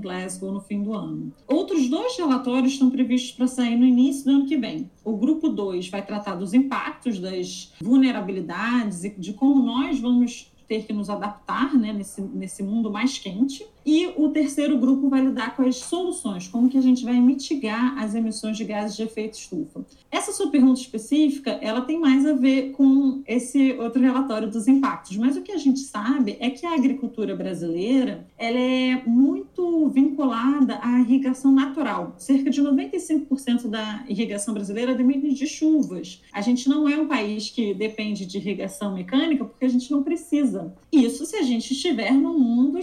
Glasgow 0.00 0.52
no 0.52 0.60
fim 0.60 0.82
do 0.82 0.92
ano. 0.92 1.32
Outros 1.46 1.88
dois 1.88 2.16
relatórios 2.16 2.72
estão 2.72 2.90
previstos 2.90 3.32
para 3.32 3.46
sair 3.46 3.76
no 3.76 3.86
início 3.86 4.24
do 4.24 4.30
ano 4.30 4.46
que 4.46 4.56
vem. 4.56 4.90
O 5.04 5.16
grupo 5.16 5.48
2 5.48 5.88
vai 5.88 6.04
tratar 6.04 6.34
dos 6.34 6.52
impactos 6.52 7.18
das 7.18 7.72
vulnerabilidades 7.80 9.04
e 9.04 9.10
de 9.10 9.32
como 9.32 9.62
nós 9.64 9.98
vamos 10.00 10.52
ter 10.66 10.84
que 10.84 10.92
nos 10.92 11.08
adaptar 11.08 11.74
né, 11.74 11.92
nesse, 11.92 12.20
nesse 12.20 12.62
mundo 12.62 12.90
mais 12.90 13.18
quente. 13.18 13.66
E 13.84 14.08
o 14.16 14.30
terceiro 14.30 14.76
grupo 14.78 15.08
vai 15.08 15.20
lidar 15.20 15.54
com 15.54 15.62
as 15.62 15.76
soluções, 15.76 16.48
como 16.48 16.68
que 16.68 16.76
a 16.76 16.80
gente 16.80 17.04
vai 17.04 17.20
mitigar 17.20 17.96
as 17.98 18.16
emissões 18.16 18.56
de 18.56 18.64
gases 18.64 18.96
de 18.96 19.04
efeito 19.04 19.34
estufa. 19.34 19.86
Essa 20.10 20.32
sua 20.32 20.50
pergunta 20.50 20.80
específica, 20.80 21.52
ela 21.62 21.82
tem 21.82 22.00
mais 22.00 22.26
a 22.26 22.32
ver 22.32 22.72
com 22.72 23.22
esse 23.28 23.74
outro 23.74 24.02
relatório 24.02 24.50
dos 24.50 24.66
impactos, 24.66 25.16
mas 25.16 25.36
o 25.36 25.42
que 25.42 25.52
a 25.52 25.56
gente 25.56 25.78
sabe 25.80 26.36
é 26.40 26.50
que 26.50 26.66
a 26.66 26.74
agricultura 26.74 27.36
brasileira, 27.36 28.26
ela 28.36 28.58
é 28.58 29.02
muito 29.06 29.88
vinculada 29.90 30.80
à 30.82 31.00
irrigação 31.00 31.52
natural. 31.52 32.14
Cerca 32.18 32.50
de 32.50 32.60
95% 32.60 33.68
da 33.68 34.04
irrigação 34.08 34.52
brasileira 34.52 34.94
depende 34.94 35.34
de 35.34 35.46
chuvas. 35.46 36.22
A 36.32 36.40
gente 36.40 36.68
não 36.68 36.88
é 36.88 36.96
um 36.96 37.06
país 37.06 37.50
que 37.50 37.72
depende 37.72 38.26
de 38.26 38.38
irrigação 38.38 38.94
mecânica 38.94 39.44
porque 39.44 39.64
a 39.64 39.68
gente 39.68 39.90
não 39.90 40.02
precisa. 40.02 40.55
Isso 40.92 41.26
se 41.26 41.36
a 41.36 41.42
gente 41.42 41.72
estiver 41.72 42.12
num 42.12 42.38
mundo 42.38 42.78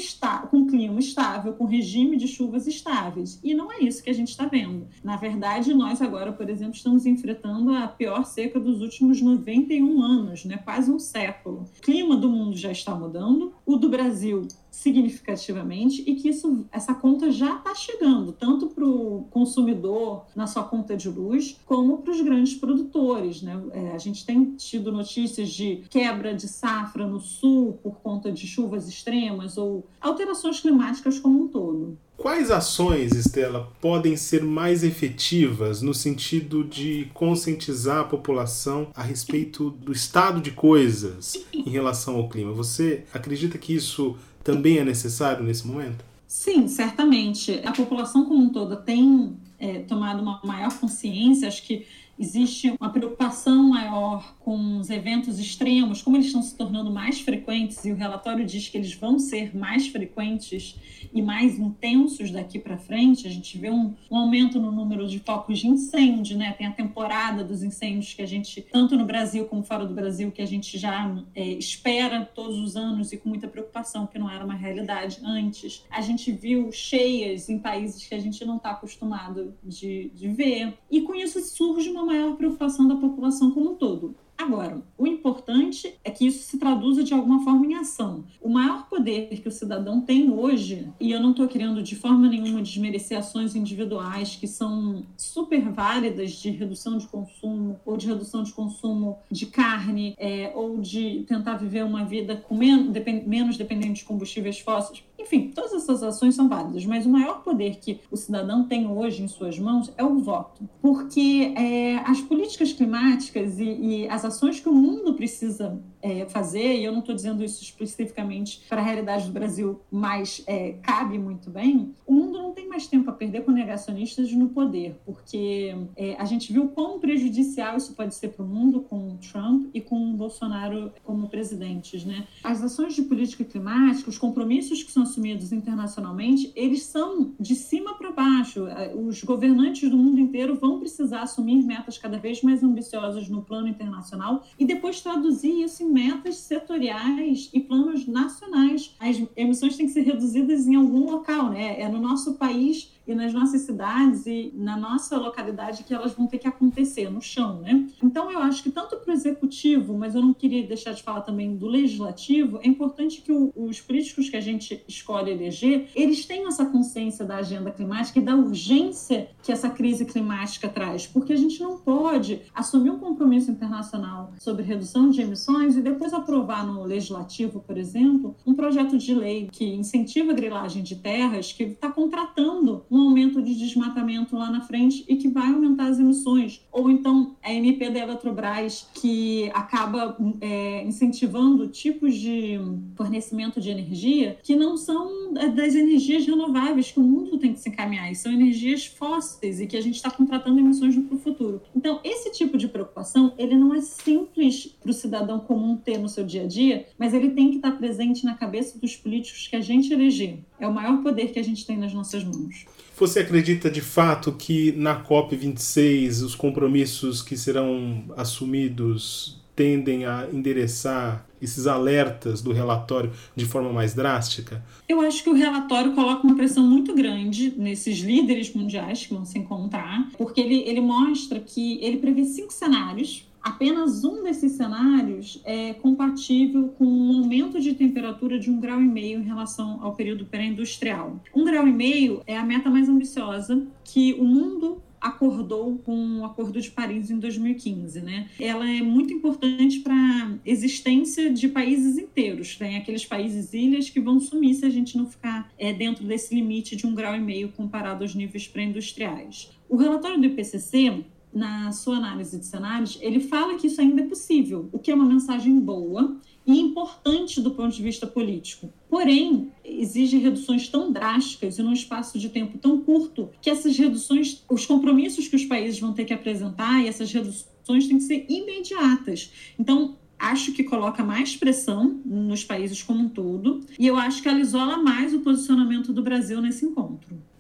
com 0.50 0.66
clima 0.66 1.00
estável, 1.00 1.54
com 1.54 1.66
regime 1.66 2.18
de 2.18 2.28
chuvas 2.28 2.68
estáveis. 2.68 3.40
E 3.44 3.54
não 3.54 3.72
é 3.72 3.80
isso 3.80 4.04
que 4.04 4.10
a 4.10 4.14
gente 4.14 4.30
está 4.30 4.46
vendo. 4.46 4.88
Na 5.04 5.16
verdade, 5.16 5.74
nós 5.74 6.02
agora, 6.02 6.32
por 6.32 6.50
exemplo, 6.50 6.76
estamos 6.76 7.06
enfrentando 7.06 7.72
a 7.72 7.88
pior 7.88 8.26
seca 8.26 8.60
dos 8.60 8.82
últimos 8.82 9.22
91 9.22 10.02
anos, 10.02 10.46
né? 10.46 10.58
quase 10.58 10.92
um 10.92 11.00
século. 11.00 11.70
O 11.78 11.82
clima 11.82 12.16
do 12.16 12.30
mundo 12.30 12.58
já 12.58 12.72
está 12.72 12.96
mudando, 12.96 13.54
o 13.66 13.78
do 13.78 13.90
Brasil 13.90 14.48
significativamente 14.74 16.04
e 16.06 16.16
que 16.16 16.30
isso, 16.30 16.66
essa 16.72 16.96
conta 16.96 17.32
já 17.32 17.58
está 17.58 17.76
chegando, 17.76 18.32
tanto 18.32 18.68
para 18.68 18.84
o 18.84 19.28
consumidor 19.30 20.26
na 20.36 20.48
sua 20.48 20.64
conta 20.64 20.98
de 20.98 21.08
luz, 21.08 21.60
como 21.64 22.00
para 22.00 22.12
os 22.12 22.20
grandes 22.22 22.56
produtores. 22.56 23.44
Né? 23.44 23.62
É, 23.72 23.92
a 23.92 24.00
gente 24.00 24.26
tem 24.26 24.56
tido 24.56 24.92
notícias 24.92 25.52
de 25.52 25.84
quebra 25.92 26.34
de 26.34 26.48
safra 26.48 27.06
no 27.06 27.20
sul 27.20 27.80
por 27.84 28.00
conta 28.00 28.32
de 28.32 28.48
chuvas 28.48 28.88
extremas 28.90 29.60
ou 29.60 29.86
alterações 30.02 30.60
climáticas 30.60 31.20
como 31.20 31.44
um 31.44 31.48
todo. 31.48 31.96
Quais 32.16 32.52
ações, 32.52 33.12
Estela, 33.14 33.70
podem 33.82 34.16
ser 34.16 34.44
mais 34.44 34.84
efetivas 34.84 35.82
no 35.82 35.94
sentido 35.94 36.64
de 36.64 37.10
conscientizar 37.14 38.00
a 38.00 38.04
população 38.06 38.88
a 38.96 39.04
respeito 39.04 39.72
do 39.72 39.92
estado 39.92 40.40
de 40.40 40.52
coisas 40.52 41.36
em 41.52 41.70
relação 41.70 42.16
ao 42.16 42.30
clima? 42.30 42.54
Você 42.54 43.04
acredita 43.14 43.58
que 43.58 43.74
isso 43.74 44.16
também 44.44 44.78
é 44.78 44.84
necessário 44.84 45.44
nesse 45.44 45.66
momento? 45.66 46.04
Sim, 46.28 46.68
certamente. 46.68 47.62
A 47.64 47.72
população 47.72 48.26
como 48.26 48.44
um 48.44 48.50
todo 48.50 48.76
tem 48.78 49.38
é, 49.60 49.80
tomado 49.80 50.22
uma 50.22 50.42
maior 50.44 50.74
consciência. 50.78 51.48
Acho 51.48 51.64
que 51.64 51.86
existe 52.18 52.74
uma 52.80 52.92
preocupação 52.92 53.70
maior 53.70 54.36
com 54.40 54.78
os 54.78 54.90
eventos 54.90 55.40
extremos, 55.40 56.02
como 56.02 56.18
eles 56.18 56.28
estão 56.28 56.42
se 56.42 56.56
tornando 56.56 56.92
mais 56.92 57.20
frequentes, 57.20 57.84
e 57.86 57.92
o 57.92 57.96
relatório 57.96 58.46
diz 58.46 58.68
que 58.68 58.78
eles 58.78 58.94
vão 58.94 59.18
ser 59.18 59.56
mais 59.56 59.88
frequentes 59.88 60.76
e 61.14 61.22
mais 61.22 61.58
intensos 61.58 62.32
daqui 62.32 62.60
para 62.60 62.78
frente. 62.78 63.28
A 63.28 63.30
gente 63.30 63.58
vê 63.58 63.70
um, 63.70 63.94
um, 64.12 64.18
aumento 64.18 64.60
no 64.60 64.72
número 64.72 65.08
de 65.08 65.20
focos 65.20 65.60
de 65.60 65.68
incêndio, 65.68 66.38
né? 66.38 66.54
Tem 66.54 66.68
a 66.68 66.72
temporada 66.72 67.44
dos 67.44 67.64
incêndios 67.64 68.14
que 68.14 68.22
a 68.22 68.26
gente, 68.26 68.62
tanto 68.62 68.98
no 68.98 69.06
Brasil 69.06 69.46
como 69.46 69.64
fora 69.64 69.86
do 69.86 69.94
Brasil, 69.94 70.32
que 70.32 70.42
a 70.42 70.46
gente 70.46 70.78
já 70.78 71.16
é, 71.36 71.44
espera 71.44 72.26
todos 72.26 72.60
os 72.60 72.76
anos 72.76 73.12
e 73.12 73.18
com 73.18 73.30
muita 73.30 73.48
preocupação, 73.48 74.06
que 74.06 74.20
não 74.20 74.30
era 74.30 74.44
uma 74.44 74.56
realidade 74.56 75.20
antes. 75.24 75.84
A 75.90 76.02
gente 76.02 76.32
viu 76.32 76.72
cheias 76.72 77.50
em 77.50 77.60
países 77.60 78.06
que 78.06 78.16
a 78.16 78.20
gente 78.20 78.44
não 78.46 78.58
está 78.58 78.72
acostumado 78.72 79.54
de, 79.64 80.12
de 80.14 80.28
ver. 80.28 80.78
E 80.92 81.02
com 81.02 81.16
isso 81.16 81.40
surge 81.42 81.90
uma 81.90 82.03
maior 82.06 82.36
preocupação 82.36 82.88
da 82.88 82.96
população 82.96 83.52
como 83.52 83.72
um 83.72 83.76
todo. 83.76 84.16
Agora, 84.38 84.82
o 84.98 85.08
importante 85.08 85.94
é 86.04 86.12
que 86.12 86.26
isso 86.26 86.44
se 86.44 86.58
traduza 86.58 87.04
de 87.04 87.14
alguma 87.14 87.44
forma 87.44 87.66
em 87.66 87.76
ação. 87.76 88.26
O 88.42 88.50
maior 88.50 88.88
poder 88.90 89.30
que 89.40 89.48
o 89.48 89.52
cidadão 89.52 90.02
tem 90.02 90.32
hoje, 90.32 90.90
e 91.00 91.12
eu 91.12 91.22
não 91.22 91.32
estou 91.32 91.48
querendo 91.48 91.82
de 91.82 91.96
forma 91.96 92.28
nenhuma 92.28 92.62
desmerecer 92.62 93.18
ações 93.18 93.56
individuais 93.56 94.36
que 94.36 94.48
são 94.48 95.04
super 95.16 95.70
válidas 95.70 96.32
de 96.32 96.50
redução 96.50 96.98
de 96.98 97.08
consumo, 97.08 97.80
ou 97.86 97.96
de 97.96 98.08
redução 98.08 98.44
de 98.44 98.52
consumo 98.52 99.18
de 99.32 99.46
carne, 99.46 100.16
é, 100.18 100.52
ou 100.56 100.80
de 100.80 101.24
tentar 101.28 101.56
viver 101.56 101.86
uma 101.86 102.04
vida 102.04 102.36
com 102.36 102.58
depend, 102.92 103.28
menos 103.28 103.56
dependente 103.56 104.02
de 104.02 104.06
combustíveis 104.06 104.60
fósseis. 104.60 105.04
Enfim, 105.34 105.50
todas 105.50 105.74
essas 105.74 106.04
ações 106.04 106.36
são 106.36 106.48
válidas, 106.48 106.86
mas 106.86 107.08
o 107.08 107.10
maior 107.10 107.42
poder 107.42 107.78
que 107.78 108.00
o 108.12 108.16
cidadão 108.16 108.66
tem 108.66 108.88
hoje 108.88 109.24
em 109.24 109.28
suas 109.28 109.58
mãos 109.58 109.92
é 109.98 110.04
o 110.04 110.20
voto. 110.20 110.70
Porque 110.80 111.52
é, 111.58 111.96
as 112.06 112.22
políticas 112.22 112.72
climáticas 112.72 113.58
e, 113.58 113.64
e 113.64 114.10
as 114.10 114.24
ações 114.24 114.60
que 114.60 114.70
o 114.70 114.74
mundo 114.74 115.16
precisa 115.16 115.82
é, 116.04 116.26
fazer, 116.26 116.80
e 116.80 116.84
eu 116.84 116.92
não 116.92 117.00
estou 117.00 117.16
dizendo 117.16 117.42
isso 117.44 117.64
especificamente 117.64 118.62
para 118.68 118.82
a 118.82 118.84
realidade 118.84 119.26
do 119.26 119.32
Brasil, 119.32 119.80
mas 119.90 120.44
é, 120.46 120.74
cabe 120.84 121.18
muito 121.18 121.50
bem, 121.50 121.96
o 122.06 122.12
mundo 122.14 122.38
não 122.38 122.52
tem 122.52 122.68
mais 122.68 122.86
tempo 122.88 123.10
a 123.10 123.14
perder 123.14 123.46
com 123.46 123.52
negacionistas 123.52 124.34
no 124.34 124.50
poder, 124.50 125.00
porque 125.06 125.74
é, 125.96 126.16
a 126.18 126.26
gente 126.26 126.52
viu 126.52 126.68
quão 126.68 127.00
prejudicial 127.00 127.78
isso 127.78 127.94
pode 127.94 128.14
ser 128.16 128.30
para 128.30 128.44
o 128.44 128.48
mundo 128.48 128.82
com 128.82 129.16
Trump 129.18 129.70
e 129.74 129.80
com 129.80 130.14
Bolsonaro 130.14 130.92
como 131.04 131.30
presidentes. 131.30 132.04
Né? 132.04 132.28
As 132.44 132.62
ações 132.62 132.94
de 132.94 133.04
política 133.04 133.46
climática, 133.46 134.10
os 134.10 134.18
compromissos 134.18 134.84
que 134.84 134.92
são 134.92 135.04
assumidos 135.04 135.54
internacionalmente, 135.54 136.52
eles 136.54 136.84
são 136.84 137.32
de 137.40 137.56
cima 137.56 137.94
para 137.96 138.12
baixo. 138.12 138.66
Os 139.08 139.24
governantes 139.24 139.90
do 139.90 139.96
mundo 139.96 140.20
inteiro 140.20 140.56
vão 140.56 140.80
precisar 140.80 141.22
assumir 141.22 141.64
metas 141.64 141.98
cada 141.98 142.18
vez 142.18 142.42
mais 142.42 142.62
ambiciosas 142.62 143.30
no 143.30 143.42
plano 143.42 143.68
internacional 143.68 144.44
e 144.60 144.66
depois 144.66 145.00
traduzir 145.00 145.64
isso 145.64 145.84
em 145.84 145.93
metas 145.94 146.38
setoriais 146.38 147.50
e 147.54 147.60
planos 147.60 148.08
nacionais. 148.08 148.96
As 149.00 149.22
emissões 149.38 149.78
têm 149.78 149.86
que 149.86 149.94
ser 149.94 150.02
reduzidas 150.02 150.68
em 150.68 150.76
algum 150.76 151.06
local, 151.12 151.52
né? 151.52 151.80
É 151.80 151.88
no 151.88 152.00
nosso 152.00 152.34
país 152.34 152.92
e 153.08 153.14
nas 153.14 153.34
nossas 153.34 153.62
cidades 153.62 154.26
e 154.26 154.52
na 154.56 154.78
nossa 154.78 155.18
localidade 155.18 155.84
que 155.84 155.94
elas 155.94 156.14
vão 156.14 156.26
ter 156.26 156.38
que 156.38 156.48
acontecer 156.48 157.10
no 157.10 157.22
chão, 157.22 157.62
né? 157.62 157.88
Então 158.02 158.32
eu 158.32 158.40
acho 158.40 158.64
que 158.64 158.72
tanto 158.72 158.96
para 158.98 159.12
o 159.12 159.14
executivo, 159.14 159.98
mas 159.98 160.16
eu 160.16 160.22
não 160.22 160.34
queria 160.34 160.66
deixar 160.66 160.94
de 160.94 161.04
falar 161.04 161.22
também 161.22 161.56
do 161.56 161.68
legislativo, 161.68 162.60
é 162.62 162.68
importante 162.68 163.22
que 163.22 163.32
o, 163.32 163.52
os 163.56 163.82
políticos 163.82 164.30
que 164.30 164.38
a 164.38 164.42
gente 164.42 164.84
escolhe 164.88 165.32
eleger, 165.32 165.90
eles 165.96 166.26
tenham 166.26 166.48
essa 166.48 166.66
consciência 166.66 167.26
da 167.26 167.38
agenda 167.38 167.72
climática 167.72 168.20
e 168.20 168.22
da 168.22 168.36
urgência 168.36 169.30
que 169.42 169.52
essa 169.52 169.70
crise 169.70 170.06
climática 170.06 170.70
traz, 170.70 171.06
porque 171.06 171.34
a 171.34 171.38
gente 171.38 171.62
não 171.62 171.78
pode 171.78 172.42
assumir 172.54 172.90
um 172.90 173.00
compromisso 173.00 173.52
internacional 173.52 174.32
sobre 174.40 174.64
redução 174.64 175.10
de 175.10 175.22
emissões 175.22 175.76
e 175.76 175.82
depois 175.84 176.14
aprovar 176.14 176.66
no 176.66 176.84
legislativo, 176.84 177.60
por 177.60 177.78
exemplo, 177.78 178.36
um 178.46 178.54
projeto 178.54 178.98
de 178.98 179.14
lei 179.14 179.50
que 179.52 179.66
incentiva 179.66 180.32
a 180.32 180.36
grilagem 180.36 180.84
de 180.84 180.96
terras 180.96 181.52
que 181.52 181.64
está 181.64 181.90
contratando 181.90 182.86
um 182.90 183.02
aumento 183.02 183.42
de 183.42 183.56
desmatamento 183.56 184.36
lá 184.36 184.50
na 184.50 184.62
frente 184.62 185.04
e 185.08 185.16
que 185.16 185.28
vai 185.28 185.48
aumentar 185.48 185.88
as 185.88 186.00
emissões. 186.00 186.66
Ou 186.72 186.90
então 186.90 187.36
a 187.44 187.54
MP 187.54 187.90
da 187.90 188.00
Eletrobras, 188.00 188.88
que 188.94 189.50
acaba 189.54 190.18
é, 190.42 190.86
incentivando 190.86 191.68
tipos 191.68 192.16
de 192.16 192.60
fornecimento 192.96 193.60
de 193.60 193.70
energia 193.70 194.38
que 194.42 194.56
não 194.56 194.78
são 194.78 195.34
das 195.34 195.76
energias 195.76 196.26
renováveis 196.26 196.92
que 196.92 197.00
o 197.00 197.04
mundo 197.04 197.38
tem 197.38 197.54
que 197.54 197.60
se 197.60 197.70
encaminhar, 197.70 198.12
e 198.12 198.16
são 198.16 198.32
energias 198.32 198.86
fósseis 198.86 199.60
e 199.60 199.68
que 199.68 199.76
a 199.76 199.82
gente 199.82 199.96
está 199.96 200.10
contratando 200.10 200.60
emissões 200.60 200.96
para 200.98 201.16
o 201.16 201.20
futuro. 201.20 201.62
Então, 201.76 202.00
esse 202.04 202.32
tipo 202.32 202.58
de 202.58 202.68
preocupação, 202.68 203.34
ele 203.38 203.56
não 203.56 203.74
é 203.74 203.82
simples 203.82 204.68
para 204.82 204.92
o 204.92 204.94
cidadão 204.94 205.40
comum 205.40 205.73
ter 205.78 205.98
no 205.98 206.10
seu 206.10 206.24
dia 206.24 206.44
a 206.44 206.48
dia, 206.48 206.86
mas 206.98 207.14
ele 207.14 207.32
tem 207.32 207.50
que 207.50 207.58
estar 207.58 207.72
presente 207.72 208.26
na 208.26 208.34
cabeça 208.34 208.78
dos 208.78 208.96
políticos 208.96 209.48
que 209.48 209.56
a 209.56 209.62
gente 209.62 209.92
eleger. 209.92 210.40
É 210.60 210.68
o 210.68 210.74
maior 210.74 211.02
poder 211.02 211.28
que 211.28 211.40
a 211.40 211.44
gente 211.44 211.66
tem 211.66 211.78
nas 211.78 211.94
nossas 211.94 212.24
mãos. 212.24 212.66
Você 212.98 213.20
acredita 213.20 213.70
de 213.70 213.82
fato 213.82 214.32
que 214.32 214.72
na 214.74 215.04
COP26 215.04 216.24
os 216.24 216.36
compromissos 216.36 217.22
que 217.22 217.36
serão 217.36 218.06
assumidos 218.16 219.42
tendem 219.56 220.06
a 220.06 220.28
endereçar 220.32 221.26
esses 221.42 221.68
alertas 221.68 222.42
do 222.42 222.52
relatório 222.52 223.12
de 223.36 223.46
forma 223.46 223.72
mais 223.72 223.94
drástica? 223.94 224.64
Eu 224.88 225.02
acho 225.02 225.24
que 225.24 225.30
o 225.30 225.34
relatório 225.34 225.94
coloca 225.94 226.26
uma 226.26 226.36
pressão 226.36 226.66
muito 226.66 226.96
grande 226.96 227.54
nesses 227.58 228.00
líderes 228.00 228.54
mundiais 228.54 229.06
que 229.06 229.14
vão 229.14 229.26
se 229.26 229.38
encontrar, 229.38 230.10
porque 230.18 230.40
ele, 230.40 230.64
ele 230.66 230.82
mostra 230.82 231.40
que 231.40 231.80
ele 231.84 231.98
prevê 231.98 232.24
cinco 232.24 232.54
cenários 232.54 233.28
apenas 233.44 234.04
um 234.04 234.24
desses 234.24 234.54
cenários 234.54 235.42
é 235.44 235.74
compatível 235.74 236.70
com 236.78 236.86
um 236.86 237.18
aumento 237.18 237.60
de 237.60 237.74
temperatura 237.74 238.40
de 238.40 238.50
um 238.50 238.60
grau 238.60 238.82
e 238.82 238.88
meio 238.88 239.20
em 239.20 239.24
relação 239.24 239.80
ao 239.84 239.94
período 239.94 240.26
pré-industrial. 240.26 241.22
Um 241.36 241.44
grau 241.44 241.68
e 241.68 241.72
meio 241.72 242.22
é 242.26 242.38
a 242.38 242.46
meta 242.46 242.70
mais 242.70 242.88
ambiciosa 242.88 243.68
que 243.84 244.14
o 244.14 244.24
mundo 244.24 244.82
acordou 245.04 245.78
com 245.80 246.22
o 246.22 246.26
Acordo 246.26 246.62
de 246.62 246.72
Paris 246.72 247.12
em 247.12 247.20
2015, 247.20 248.02
né? 248.02 248.30
Ela 248.40 248.70
é 248.70 248.82
muito 248.82 249.14
importante 249.14 249.82
para 249.82 249.94
a 249.94 250.38
existência 250.46 251.30
de 251.30 251.50
países 251.50 251.98
inteiros. 251.98 252.56
Tem 252.56 252.78
aqueles 252.78 253.06
países 253.06 253.54
ilhas 253.54 253.90
que 253.90 254.00
vão 254.00 254.22
sumir 254.22 254.54
se 254.56 254.66
a 254.66 254.70
gente 254.70 254.96
não 254.96 255.06
ficar 255.06 255.52
é, 255.60 255.74
dentro 255.74 256.06
desse 256.06 256.34
limite 256.34 256.78
de 256.78 256.88
um 256.88 256.96
grau 256.96 257.14
e 257.14 257.20
meio 257.20 257.50
comparado 257.50 258.04
aos 258.04 258.16
níveis 258.16 258.48
pré-industriais. 258.48 259.52
O 259.68 259.76
relatório 259.76 260.20
do 260.20 260.26
IPCC 260.26 261.04
na 261.34 261.72
sua 261.72 261.98
análise 261.98 262.38
de 262.38 262.46
cenários, 262.46 262.98
ele 263.02 263.20
fala 263.20 263.56
que 263.56 263.68
isso 263.68 263.82
ainda 263.82 264.02
é 264.02 264.06
possível, 264.06 264.70
o 264.72 264.80
que 264.80 264.92
é 264.92 264.96
uma 264.96 265.06
mensagem 265.06 265.60
boa 265.60 266.18
e 266.46 266.60
importante 266.60 267.42
do 267.42 267.52
ponto 267.52 267.76
de 267.76 267.82
vista 267.82 268.06
político. 268.06 268.72
Porém, 268.90 269.52
exige 269.64 270.18
reduções 270.18 270.68
tão 270.68 270.92
drásticas 270.92 271.58
e 271.58 271.64
num 271.64 271.74
espaço 271.74 272.20
de 272.20 272.30
tempo 272.30 272.58
tão 272.58 272.82
curto 272.82 273.30
que 273.42 273.50
essas 273.50 273.78
reduções, 273.78 274.44
os 274.50 274.66
compromissos 274.66 275.28
que 275.28 275.36
os 275.36 275.46
países 275.46 275.80
vão 275.80 275.94
ter 275.94 276.06
que 276.06 276.14
apresentar 276.14 276.84
e 276.84 276.88
essas 276.88 277.12
reduções 277.12 277.88
têm 277.88 277.98
que 277.98 278.04
ser 278.04 278.26
imediatas. 278.30 279.32
Então, 279.58 279.96
acho 280.20 280.54
que 280.54 280.64
coloca 280.64 281.04
mais 281.04 281.36
pressão 281.36 282.00
nos 282.06 282.44
países 282.44 282.82
como 282.82 283.04
um 283.04 283.10
todo 283.10 283.62
e 283.78 283.88
eu 283.88 283.98
acho 283.98 284.22
que 284.22 284.30
ela 284.30 284.40
isola 284.40 284.78
mais 284.78 285.14
o 285.14 285.20
posicionamento 285.20 285.92
do 285.92 286.04
Brasil 286.04 286.42
nesse 286.42 286.66
encontro 286.66 286.93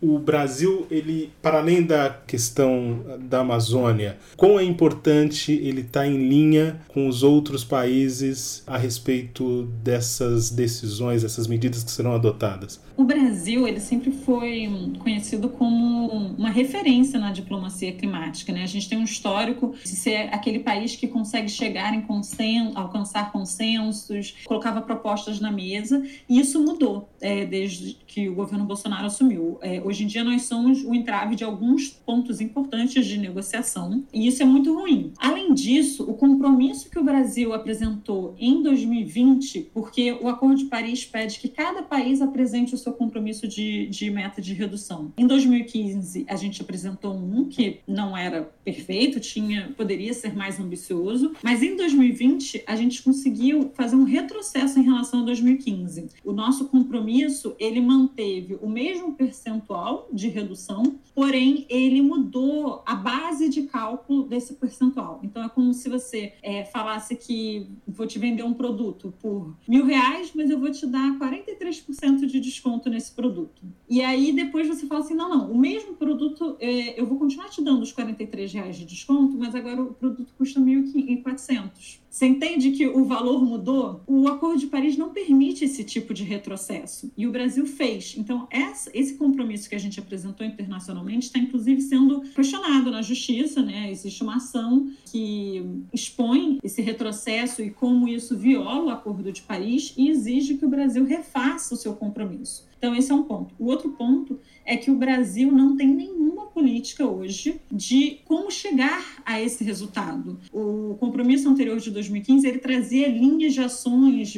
o 0.03 0.19
Brasil, 0.19 0.85
ele, 0.91 1.31
para 1.41 1.59
além 1.59 1.81
da 1.81 2.09
questão 2.09 2.99
da 3.21 3.39
Amazônia, 3.39 4.17
quão 4.35 4.59
é 4.59 4.63
importante 4.63 5.53
ele 5.53 5.79
estar 5.79 6.01
tá 6.01 6.07
em 6.07 6.27
linha 6.27 6.81
com 6.89 7.07
os 7.07 7.23
outros 7.23 7.63
países 7.63 8.63
a 8.67 8.77
respeito 8.77 9.63
dessas 9.81 10.49
decisões, 10.49 11.21
dessas 11.21 11.47
medidas 11.47 11.85
que 11.85 11.91
serão 11.91 12.13
adotadas? 12.13 12.81
O 12.95 13.03
Brasil, 13.05 13.67
ele 13.67 13.79
sempre 13.79 14.11
foi 14.11 14.69
conhecido 14.99 15.49
como 15.49 16.07
uma 16.37 16.49
referência 16.49 17.17
na 17.17 17.31
diplomacia 17.31 17.91
climática, 17.93 18.51
né? 18.53 18.63
A 18.63 18.67
gente 18.67 18.87
tem 18.87 18.97
um 18.97 19.03
histórico 19.03 19.73
de 19.83 19.89
ser 19.89 20.29
aquele 20.33 20.59
país 20.59 20.95
que 20.95 21.07
consegue 21.07 21.49
chegar 21.49 21.93
em 21.95 22.01
consenso, 22.01 22.77
alcançar 22.77 23.31
consensos, 23.31 24.35
colocava 24.45 24.81
propostas 24.81 25.39
na 25.39 25.51
mesa, 25.51 26.03
e 26.29 26.39
isso 26.39 26.63
mudou 26.63 27.09
é, 27.19 27.45
desde 27.45 27.97
que 28.05 28.29
o 28.29 28.35
governo 28.35 28.65
Bolsonaro 28.65 29.07
assumiu. 29.07 29.57
É, 29.61 29.81
Hoje 29.93 30.05
em 30.05 30.07
dia, 30.07 30.23
nós 30.23 30.45
somos 30.45 30.83
o 30.83 30.95
entrave 30.95 31.35
de 31.35 31.43
alguns 31.43 31.87
pontos 31.87 32.41
importantes 32.41 33.05
de 33.05 33.15
negociação, 33.15 34.03
e 34.11 34.25
isso 34.25 34.41
é 34.41 34.45
muito 34.45 34.73
ruim. 34.73 35.13
Além 35.19 35.53
disso, 35.53 36.09
o 36.09 36.15
compromisso 36.15 36.89
que 36.89 36.97
o 36.97 37.03
Brasil 37.03 37.53
apresentou 37.53 38.33
em 38.39 38.63
2020, 38.63 39.69
porque 39.71 40.11
o 40.13 40.27
Acordo 40.27 40.55
de 40.55 40.65
Paris 40.65 41.05
pede 41.05 41.37
que 41.37 41.47
cada 41.47 41.83
país 41.83 42.23
apresente 42.23 42.73
o 42.73 42.77
seu 42.77 42.91
compromisso 42.91 43.47
de, 43.47 43.85
de 43.85 44.09
meta 44.09 44.41
de 44.41 44.55
redução. 44.55 45.13
Em 45.15 45.27
2015, 45.27 46.25
a 46.27 46.35
gente 46.37 46.59
apresentou 46.59 47.13
um 47.13 47.47
que 47.47 47.81
não 47.87 48.17
era 48.17 48.51
perfeito, 48.65 49.19
tinha 49.19 49.73
poderia 49.77 50.15
ser 50.15 50.35
mais 50.35 50.59
ambicioso, 50.59 51.33
mas 51.43 51.61
em 51.61 51.75
2020 51.75 52.63
a 52.65 52.75
gente 52.75 53.03
conseguiu 53.03 53.69
fazer 53.75 53.95
um 53.95 54.05
retrocesso 54.05 54.79
em 54.79 54.83
relação 54.83 55.19
a 55.19 55.23
2015. 55.25 56.07
O 56.25 56.33
nosso 56.33 56.65
compromisso 56.65 57.55
ele 57.59 57.79
manteve 57.79 58.57
o 58.59 58.67
mesmo 58.67 59.13
percentual 59.13 59.82
percentual 59.83 60.09
de 60.11 60.29
redução, 60.29 60.99
porém 61.13 61.65
ele 61.69 62.01
mudou 62.01 62.81
a 62.85 62.95
base 62.95 63.49
de 63.49 63.63
cálculo 63.63 64.23
desse 64.23 64.53
percentual. 64.55 65.19
Então 65.23 65.43
é 65.43 65.49
como 65.49 65.73
se 65.73 65.89
você 65.89 66.33
é, 66.41 66.63
falasse 66.65 67.15
que 67.15 67.67
vou 67.87 68.07
te 68.07 68.17
vender 68.17 68.43
um 68.43 68.53
produto 68.53 69.13
por 69.21 69.55
mil 69.67 69.85
reais, 69.85 70.31
mas 70.33 70.49
eu 70.49 70.59
vou 70.59 70.71
te 70.71 70.85
dar 70.87 71.17
43% 71.19 72.25
de 72.25 72.39
desconto 72.39 72.89
nesse 72.89 73.11
produto. 73.11 73.61
E 73.89 74.01
aí 74.01 74.31
depois 74.31 74.67
você 74.67 74.85
fala 74.85 75.01
assim, 75.01 75.13
não, 75.13 75.29
não, 75.29 75.51
o 75.51 75.57
mesmo 75.57 75.95
produto 75.95 76.55
é, 76.59 76.99
eu 76.99 77.05
vou 77.05 77.17
continuar 77.19 77.49
te 77.49 77.61
dando 77.61 77.81
os 77.81 77.91
43 77.91 78.53
reais 78.53 78.77
de 78.77 78.85
desconto, 78.85 79.37
mas 79.37 79.53
agora 79.53 79.81
o 79.81 79.93
produto 79.93 80.33
custa 80.37 80.59
1.400. 80.59 82.02
Você 82.13 82.27
entende 82.27 82.69
que 82.69 82.85
o 82.85 83.05
valor 83.05 83.43
mudou? 83.43 84.03
O 84.05 84.27
Acordo 84.27 84.59
de 84.59 84.67
Paris 84.67 84.95
não 84.95 85.09
permite 85.09 85.65
esse 85.65 85.83
tipo 85.83 86.13
de 86.13 86.23
retrocesso. 86.23 87.11
E 87.17 87.25
o 87.25 87.31
Brasil 87.31 87.65
fez. 87.65 88.13
Então, 88.15 88.47
esse 88.93 89.15
compromisso 89.15 89.67
que 89.67 89.73
a 89.73 89.79
gente 89.79 89.99
apresentou 89.99 90.45
internacionalmente 90.45 91.25
está, 91.25 91.39
inclusive, 91.39 91.81
sendo 91.81 92.21
questionado 92.21 92.91
na 92.91 93.01
justiça. 93.01 93.63
Né? 93.63 93.89
Existe 93.89 94.21
uma 94.21 94.35
ação 94.35 94.91
que 95.11 95.65
expõe 95.91 96.59
esse 96.61 96.83
retrocesso 96.83 97.63
e 97.63 97.71
como 97.71 98.07
isso 98.07 98.37
viola 98.37 98.83
o 98.83 98.89
Acordo 98.91 99.31
de 99.31 99.41
Paris 99.41 99.95
e 99.97 100.07
exige 100.07 100.53
que 100.53 100.65
o 100.67 100.69
Brasil 100.69 101.03
refaça 101.05 101.73
o 101.73 101.77
seu 101.77 101.95
compromisso. 101.95 102.67
Então, 102.77 102.93
esse 102.93 103.11
é 103.11 103.15
um 103.15 103.23
ponto. 103.23 103.55
O 103.57 103.65
outro 103.65 103.89
ponto 103.89 104.39
é 104.63 104.77
que 104.77 104.91
o 104.91 104.95
Brasil 104.95 105.51
não 105.51 105.75
tem 105.75 105.87
nenhuma 105.87 106.45
política 106.63 107.05
hoje 107.05 107.59
de 107.69 108.19
como 108.23 108.49
chegar 108.49 109.21
a 109.25 109.41
esse 109.41 109.65
resultado. 109.65 110.39
O 110.53 110.95
compromisso 110.97 111.49
anterior 111.49 111.77
de 111.77 111.91
2015 111.91 112.47
ele 112.47 112.57
trazia 112.57 113.09
linhas 113.09 113.53
de 113.53 113.59
ações, 113.59 114.33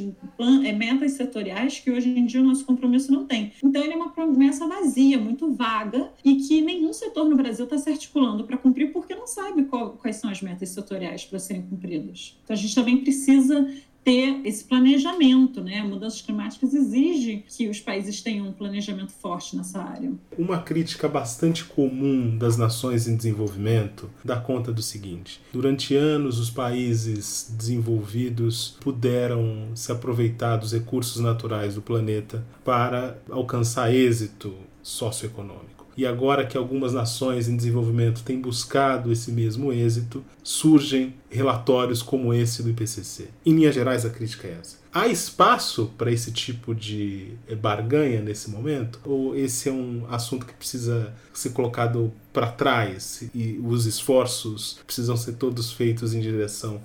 é, 0.66 0.72
metas 0.72 1.12
setoriais 1.12 1.80
que 1.80 1.92
hoje 1.92 2.10
em 2.10 2.26
dia 2.26 2.42
o 2.42 2.44
nosso 2.44 2.66
compromisso 2.66 3.12
não 3.12 3.28
tem. 3.28 3.54
Então 3.64 3.84
ele 3.84 3.94
é 3.94 3.96
uma 3.96 4.10
promessa 4.10 4.66
vazia, 4.68 5.20
muito 5.20 5.54
vaga 5.54 6.10
e 6.24 6.38
que 6.38 6.62
nenhum 6.62 6.92
setor 6.94 7.30
no 7.30 7.36
Brasil 7.36 7.66
está 7.66 7.78
se 7.78 7.92
articulando 7.92 8.44
para 8.44 8.58
cumprir 8.58 8.92
porque 8.92 9.14
não 9.14 9.28
sabe 9.28 9.66
qual, 9.66 9.92
quais 9.92 10.16
são 10.16 10.32
as 10.32 10.42
metas 10.42 10.70
setoriais 10.70 11.26
para 11.26 11.38
serem 11.38 11.62
cumpridas. 11.62 12.40
Então 12.44 12.56
a 12.56 12.58
gente 12.58 12.74
também 12.74 12.98
precisa 13.04 13.72
ter 14.06 14.40
esse 14.46 14.64
planejamento, 14.64 15.62
né? 15.62 15.82
Mudanças 15.82 16.22
climáticas 16.22 16.76
exigem 16.76 17.44
que 17.48 17.68
os 17.68 17.80
países 17.80 18.22
tenham 18.22 18.48
um 18.48 18.52
planejamento 18.52 19.12
forte 19.12 19.58
nessa 19.58 19.82
área. 19.82 20.14
Uma 20.38 20.60
crítica 20.60 21.10
bastante 21.10 21.66
comum 21.66 22.38
das 22.38 22.56
nações 22.56 23.08
em 23.08 23.18
desenvolvimento 23.18 24.10
dá 24.24 24.38
conta 24.40 24.72
do 24.72 24.84
seguinte: 24.84 25.42
durante 25.52 25.96
anos 25.96 26.40
os 26.40 26.52
países 26.52 27.52
desenvolvidos 27.58 28.78
puderam 28.80 29.70
se 29.74 29.92
aproveitar 29.92 30.58
dos 30.58 30.72
recursos 30.72 31.20
naturais 31.20 31.74
do 31.74 31.82
planeta 31.82 32.46
para 32.64 33.20
alcançar 33.30 33.92
êxito 33.92 34.54
socioeconômico. 34.84 35.75
E 35.98 36.06
agora 36.06 36.46
que 36.46 36.58
algumas 36.58 36.94
nações 36.94 37.48
em 37.48 37.56
desenvolvimento 37.56 38.24
têm 38.24 38.40
buscado 38.40 39.12
esse 39.12 39.32
mesmo 39.32 39.72
êxito, 39.72 40.24
surgem 40.44 41.14
relatórios 41.30 42.02
como 42.02 42.34
esse 42.34 42.62
do 42.62 42.70
IPCC. 42.70 43.30
Em 43.46 43.54
linhas 43.54 43.76
gerais, 43.76 44.06
a 44.06 44.10
crítica 44.10 44.48
é 44.48 44.58
essa. 44.60 44.78
Há 44.94 45.08
espaço 45.08 45.92
para 45.98 46.12
esse 46.12 46.32
tipo 46.32 46.74
de 46.74 47.34
barganha 47.62 48.22
nesse 48.22 48.50
momento? 48.50 49.00
Ou 49.04 49.36
esse 49.36 49.68
é 49.68 49.72
um 49.72 50.06
assunto 50.10 50.46
que 50.46 50.54
precisa 50.54 51.14
ser 51.34 51.50
colocado 51.50 52.14
para 52.32 52.48
trás 52.48 53.30
e 53.34 53.60
os 53.64 53.86
esforços 53.86 54.80
precisam 54.86 55.18
ser 55.18 55.34
todos 55.34 55.74
feitos 55.74 56.14
em 56.14 56.22
direção 56.22 56.82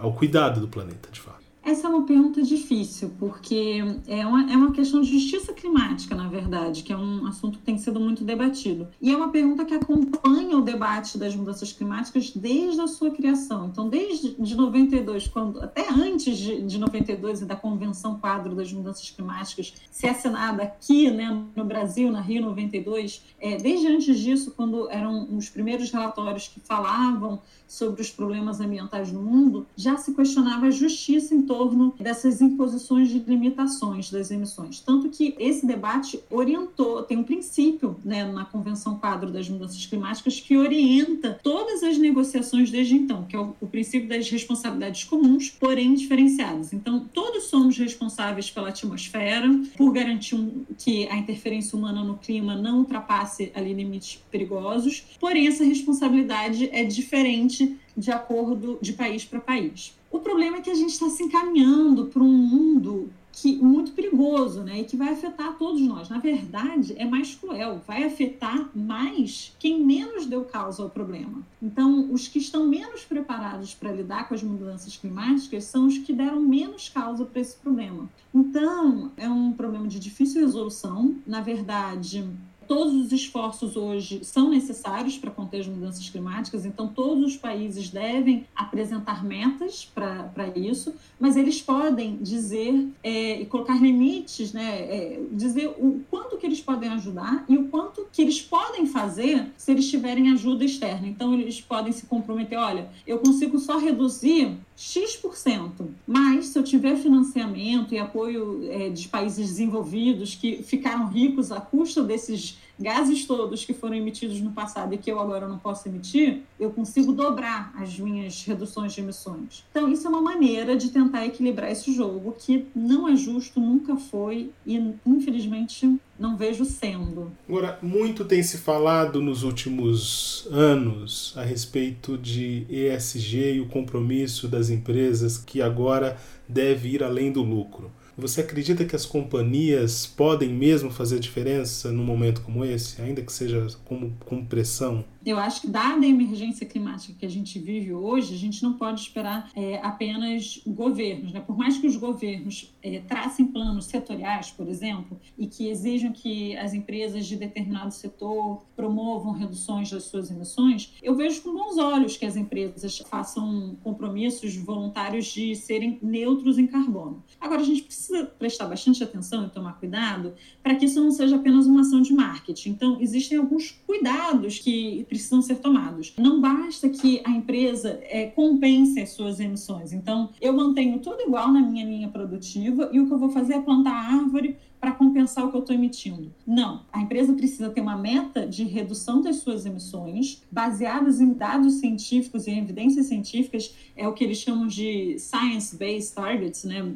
ao 0.00 0.12
cuidado 0.12 0.60
do 0.60 0.68
planeta, 0.68 1.08
de 1.10 1.20
fato? 1.20 1.35
Essa 1.66 1.88
é 1.88 1.90
uma 1.90 2.06
pergunta 2.06 2.40
difícil, 2.44 3.10
porque 3.18 3.82
é 4.06 4.24
uma, 4.24 4.52
é 4.52 4.56
uma 4.56 4.70
questão 4.70 5.00
de 5.00 5.10
justiça 5.10 5.52
climática, 5.52 6.14
na 6.14 6.28
verdade, 6.28 6.84
que 6.84 6.92
é 6.92 6.96
um 6.96 7.26
assunto 7.26 7.58
que 7.58 7.64
tem 7.64 7.76
sido 7.76 7.98
muito 7.98 8.22
debatido. 8.22 8.86
E 9.02 9.10
é 9.10 9.16
uma 9.16 9.32
pergunta 9.32 9.64
que 9.64 9.74
acompanha 9.74 10.56
o 10.56 10.62
debate 10.62 11.18
das 11.18 11.34
mudanças 11.34 11.72
climáticas 11.72 12.30
desde 12.30 12.80
a 12.80 12.86
sua 12.86 13.10
criação. 13.10 13.66
Então, 13.66 13.88
desde 13.88 14.40
de 14.40 14.54
92, 14.54 15.26
quando, 15.26 15.60
até 15.60 15.90
antes 15.90 16.38
de, 16.38 16.62
de 16.62 16.78
92 16.78 17.40
e 17.40 17.44
da 17.44 17.56
Convenção 17.56 18.16
Quadro 18.16 18.54
das 18.54 18.72
Mudanças 18.72 19.10
Climáticas 19.10 19.74
ser 19.90 20.10
assinada 20.10 20.62
aqui 20.62 21.10
né, 21.10 21.46
no 21.56 21.64
Brasil, 21.64 22.12
na 22.12 22.20
Rio 22.20 22.42
92, 22.42 23.24
é, 23.40 23.56
desde 23.56 23.88
antes 23.88 24.16
disso, 24.20 24.52
quando 24.56 24.88
eram 24.88 25.36
os 25.36 25.48
primeiros 25.48 25.90
relatórios 25.90 26.46
que 26.46 26.60
falavam 26.60 27.42
sobre 27.66 28.00
os 28.02 28.10
problemas 28.10 28.60
ambientais 28.60 29.12
no 29.12 29.22
mundo, 29.22 29.66
já 29.76 29.96
se 29.96 30.14
questionava 30.14 30.66
a 30.66 30.70
justiça 30.70 31.34
em 31.34 31.42
torno 31.42 31.94
dessas 31.98 32.40
imposições 32.40 33.08
de 33.08 33.18
limitações 33.18 34.10
das 34.10 34.30
emissões. 34.30 34.80
Tanto 34.80 35.08
que 35.08 35.34
esse 35.38 35.66
debate 35.66 36.20
orientou, 36.30 37.02
tem 37.02 37.18
um 37.18 37.24
princípio 37.24 37.96
né, 38.04 38.24
na 38.24 38.44
Convenção 38.44 38.98
Quadro 38.98 39.30
das 39.30 39.48
Mudanças 39.48 39.84
Climáticas 39.86 40.40
que 40.40 40.56
orienta 40.56 41.38
todas 41.42 41.82
as 41.82 41.98
negociações 41.98 42.70
desde 42.70 42.94
então, 42.94 43.24
que 43.24 43.36
é 43.36 43.38
o, 43.38 43.54
o 43.60 43.66
princípio 43.66 44.08
das 44.08 44.28
responsabilidades 44.30 45.04
comuns, 45.04 45.50
porém 45.50 45.94
diferenciadas. 45.94 46.72
Então, 46.72 47.06
todos 47.12 47.44
somos 47.44 47.76
responsáveis 47.78 48.50
pela 48.50 48.68
atmosfera, 48.68 49.48
por 49.76 49.92
garantir 49.92 50.34
um, 50.34 50.64
que 50.78 51.06
a 51.08 51.16
interferência 51.16 51.76
humana 51.76 52.02
no 52.02 52.16
clima 52.16 52.54
não 52.54 52.78
ultrapasse 52.78 53.50
ali 53.54 53.72
limites 53.72 54.22
perigosos, 54.30 55.04
porém 55.20 55.46
essa 55.48 55.64
responsabilidade 55.64 56.68
é 56.72 56.84
diferente 56.84 57.55
de 57.96 58.10
acordo 58.10 58.78
de 58.80 58.92
país 58.92 59.24
para 59.24 59.40
país. 59.40 59.96
O 60.10 60.18
problema 60.20 60.58
é 60.58 60.60
que 60.60 60.70
a 60.70 60.74
gente 60.74 60.90
está 60.90 61.08
se 61.08 61.22
encaminhando 61.22 62.06
para 62.06 62.22
um 62.22 62.32
mundo 62.32 63.10
que 63.36 63.54
muito 63.56 63.92
perigoso, 63.92 64.62
né? 64.62 64.80
E 64.80 64.84
que 64.84 64.96
vai 64.96 65.10
afetar 65.10 65.58
todos 65.58 65.82
nós. 65.82 66.08
Na 66.08 66.18
verdade, 66.18 66.94
é 66.96 67.04
mais 67.04 67.34
cruel, 67.34 67.82
vai 67.86 68.04
afetar 68.04 68.70
mais 68.74 69.54
quem 69.58 69.84
menos 69.84 70.24
deu 70.24 70.42
causa 70.42 70.82
ao 70.82 70.88
problema. 70.88 71.42
Então, 71.62 72.10
os 72.10 72.26
que 72.26 72.38
estão 72.38 72.66
menos 72.66 73.04
preparados 73.04 73.74
para 73.74 73.92
lidar 73.92 74.26
com 74.26 74.34
as 74.34 74.42
mudanças 74.42 74.96
climáticas 74.96 75.64
são 75.64 75.86
os 75.86 75.98
que 75.98 76.14
deram 76.14 76.40
menos 76.40 76.88
causa 76.88 77.26
para 77.26 77.40
esse 77.42 77.56
problema. 77.56 78.08
Então, 78.34 79.12
é 79.18 79.28
um 79.28 79.52
problema 79.52 79.86
de 79.86 80.00
difícil 80.00 80.40
resolução. 80.40 81.14
Na 81.26 81.42
verdade, 81.42 82.26
Todos 82.66 82.94
os 82.94 83.12
esforços 83.12 83.76
hoje 83.76 84.24
são 84.24 84.50
necessários 84.50 85.16
para 85.16 85.30
conter 85.30 85.60
as 85.60 85.68
mudanças 85.68 86.08
climáticas, 86.08 86.64
então 86.64 86.88
todos 86.88 87.24
os 87.24 87.36
países 87.36 87.90
devem 87.90 88.46
apresentar 88.54 89.24
metas 89.24 89.84
para 89.84 90.48
isso, 90.54 90.94
mas 91.18 91.36
eles 91.36 91.62
podem 91.62 92.16
dizer 92.16 92.88
é, 93.02 93.40
e 93.40 93.46
colocar 93.46 93.80
limites, 93.80 94.52
né, 94.52 94.80
é, 94.80 95.20
dizer 95.32 95.68
o 95.78 96.00
quanto 96.10 96.36
que 96.36 96.46
eles 96.46 96.60
podem 96.60 96.90
ajudar 96.90 97.44
e 97.48 97.56
o 97.56 97.68
quanto 97.68 98.06
que 98.12 98.22
eles 98.22 98.42
podem 98.42 98.86
fazer 98.86 99.52
se 99.56 99.70
eles 99.70 99.88
tiverem 99.88 100.30
ajuda 100.32 100.64
externa. 100.64 101.06
Então 101.06 101.32
eles 101.34 101.60
podem 101.60 101.92
se 101.92 102.06
comprometer, 102.06 102.58
olha, 102.58 102.88
eu 103.06 103.18
consigo 103.18 103.58
só 103.58 103.78
reduzir 103.78 104.56
X%, 104.76 105.72
mas 106.06 106.46
se 106.46 106.58
eu 106.58 106.62
tiver 106.62 106.96
financiamento 106.96 107.94
e 107.94 107.98
apoio 107.98 108.60
é, 108.70 108.90
de 108.90 109.08
países 109.08 109.48
desenvolvidos 109.48 110.34
que 110.34 110.62
ficaram 110.62 111.06
ricos 111.08 111.50
à 111.50 111.60
custa 111.60 112.02
desses 112.02 112.55
gases 112.78 113.24
todos 113.24 113.64
que 113.64 113.72
foram 113.72 113.96
emitidos 113.96 114.40
no 114.40 114.52
passado 114.52 114.94
e 114.94 114.98
que 114.98 115.10
eu 115.10 115.18
agora 115.18 115.48
não 115.48 115.58
posso 115.58 115.88
emitir, 115.88 116.42
eu 116.60 116.70
consigo 116.70 117.12
dobrar 117.12 117.72
as 117.76 117.98
minhas 117.98 118.44
reduções 118.44 118.92
de 118.92 119.00
emissões. 119.00 119.64
Então, 119.70 119.90
isso 119.90 120.06
é 120.06 120.10
uma 120.10 120.20
maneira 120.20 120.76
de 120.76 120.90
tentar 120.90 121.24
equilibrar 121.24 121.70
esse 121.70 121.92
jogo 121.92 122.34
que 122.38 122.66
não 122.74 123.08
é 123.08 123.16
justo, 123.16 123.60
nunca 123.60 123.96
foi 123.96 124.50
e, 124.66 124.76
infelizmente, 125.06 125.98
não 126.18 126.36
vejo 126.36 126.64
sendo. 126.64 127.32
Agora, 127.48 127.78
muito 127.82 128.24
tem 128.24 128.42
se 128.42 128.58
falado 128.58 129.20
nos 129.20 129.42
últimos 129.42 130.46
anos 130.50 131.34
a 131.36 131.42
respeito 131.42 132.16
de 132.16 132.66
ESG 132.68 133.54
e 133.54 133.60
o 133.60 133.68
compromisso 133.68 134.48
das 134.48 134.70
empresas 134.70 135.38
que 135.38 135.60
agora 135.60 136.16
deve 136.48 136.90
ir 136.90 137.02
além 137.02 137.32
do 137.32 137.42
lucro. 137.42 137.90
Você 138.18 138.40
acredita 138.40 138.86
que 138.86 138.96
as 138.96 139.04
companhias 139.04 140.06
podem 140.06 140.48
mesmo 140.48 140.90
fazer 140.90 141.20
diferença 141.20 141.92
num 141.92 142.04
momento 142.04 142.40
como 142.40 142.64
esse, 142.64 143.02
ainda 143.02 143.20
que 143.20 143.30
seja 143.30 143.66
como, 143.84 144.16
com 144.24 144.42
pressão? 144.42 145.04
Eu 145.26 145.38
acho 145.38 145.62
que, 145.62 145.66
dada 145.66 146.06
a 146.06 146.08
emergência 146.08 146.64
climática 146.64 147.12
que 147.18 147.26
a 147.26 147.28
gente 147.28 147.58
vive 147.58 147.92
hoje, 147.92 148.32
a 148.32 148.38
gente 148.38 148.62
não 148.62 148.74
pode 148.74 149.00
esperar 149.00 149.50
é, 149.56 149.78
apenas 149.82 150.62
governos. 150.64 151.32
Né? 151.32 151.40
Por 151.40 151.58
mais 151.58 151.76
que 151.76 151.86
os 151.86 151.96
governos 151.96 152.72
é, 152.80 153.00
tracem 153.00 153.46
planos 153.46 153.86
setoriais, 153.86 154.52
por 154.52 154.68
exemplo, 154.68 155.20
e 155.36 155.48
que 155.48 155.68
exijam 155.68 156.12
que 156.12 156.56
as 156.56 156.72
empresas 156.72 157.26
de 157.26 157.36
determinado 157.36 157.92
setor 157.92 158.62
promovam 158.76 159.32
reduções 159.32 159.90
das 159.90 160.04
suas 160.04 160.30
emissões, 160.30 160.94
eu 161.02 161.16
vejo 161.16 161.42
com 161.42 161.52
bons 161.52 161.76
olhos 161.76 162.16
que 162.16 162.24
as 162.24 162.36
empresas 162.36 162.98
façam 162.98 163.76
compromissos 163.82 164.56
voluntários 164.56 165.26
de 165.26 165.56
serem 165.56 165.98
neutros 166.00 166.56
em 166.56 166.68
carbono. 166.68 167.24
Agora, 167.40 167.62
a 167.62 167.64
gente 167.64 167.82
precisa 168.06 168.24
prestar 168.38 168.66
bastante 168.66 169.02
atenção 169.02 169.46
e 169.46 169.50
tomar 169.50 169.78
cuidado 169.78 170.34
para 170.62 170.74
que 170.74 170.84
isso 170.84 171.02
não 171.02 171.10
seja 171.10 171.36
apenas 171.36 171.66
uma 171.66 171.80
ação 171.80 172.00
de 172.00 172.12
marketing. 172.12 172.70
Então, 172.70 172.98
existem 173.00 173.38
alguns 173.38 173.72
cuidados 173.86 174.58
que 174.58 175.04
precisam 175.08 175.42
ser 175.42 175.56
tomados. 175.56 176.14
Não 176.18 176.40
basta 176.40 176.88
que 176.88 177.20
a 177.24 177.30
empresa 177.30 177.98
é, 178.02 178.26
compense 178.26 179.00
as 179.00 179.10
suas 179.10 179.40
emissões. 179.40 179.92
Então, 179.92 180.30
eu 180.40 180.52
mantenho 180.52 180.98
tudo 181.00 181.20
igual 181.22 181.52
na 181.52 181.60
minha 181.60 181.84
linha 181.84 182.08
produtiva 182.08 182.88
e 182.92 183.00
o 183.00 183.06
que 183.06 183.12
eu 183.12 183.18
vou 183.18 183.30
fazer 183.30 183.54
é 183.54 183.60
plantar 183.60 183.94
árvore 183.94 184.56
para 184.86 184.94
compensar 184.94 185.44
o 185.44 185.50
que 185.50 185.56
eu 185.56 185.62
estou 185.62 185.74
emitindo. 185.74 186.32
Não, 186.46 186.84
a 186.92 187.00
empresa 187.00 187.32
precisa 187.32 187.68
ter 187.70 187.80
uma 187.80 187.96
meta 187.96 188.46
de 188.46 188.62
redução 188.62 189.20
das 189.20 189.38
suas 189.38 189.66
emissões 189.66 190.44
baseadas 190.48 191.20
em 191.20 191.32
dados 191.32 191.80
científicos 191.80 192.46
e 192.46 192.52
evidências 192.52 193.06
científicas, 193.06 193.74
é 193.96 194.06
o 194.06 194.12
que 194.12 194.22
eles 194.22 194.38
chamam 194.38 194.68
de 194.68 195.18
science-based 195.18 196.14
targets, 196.14 196.62
né? 196.62 196.88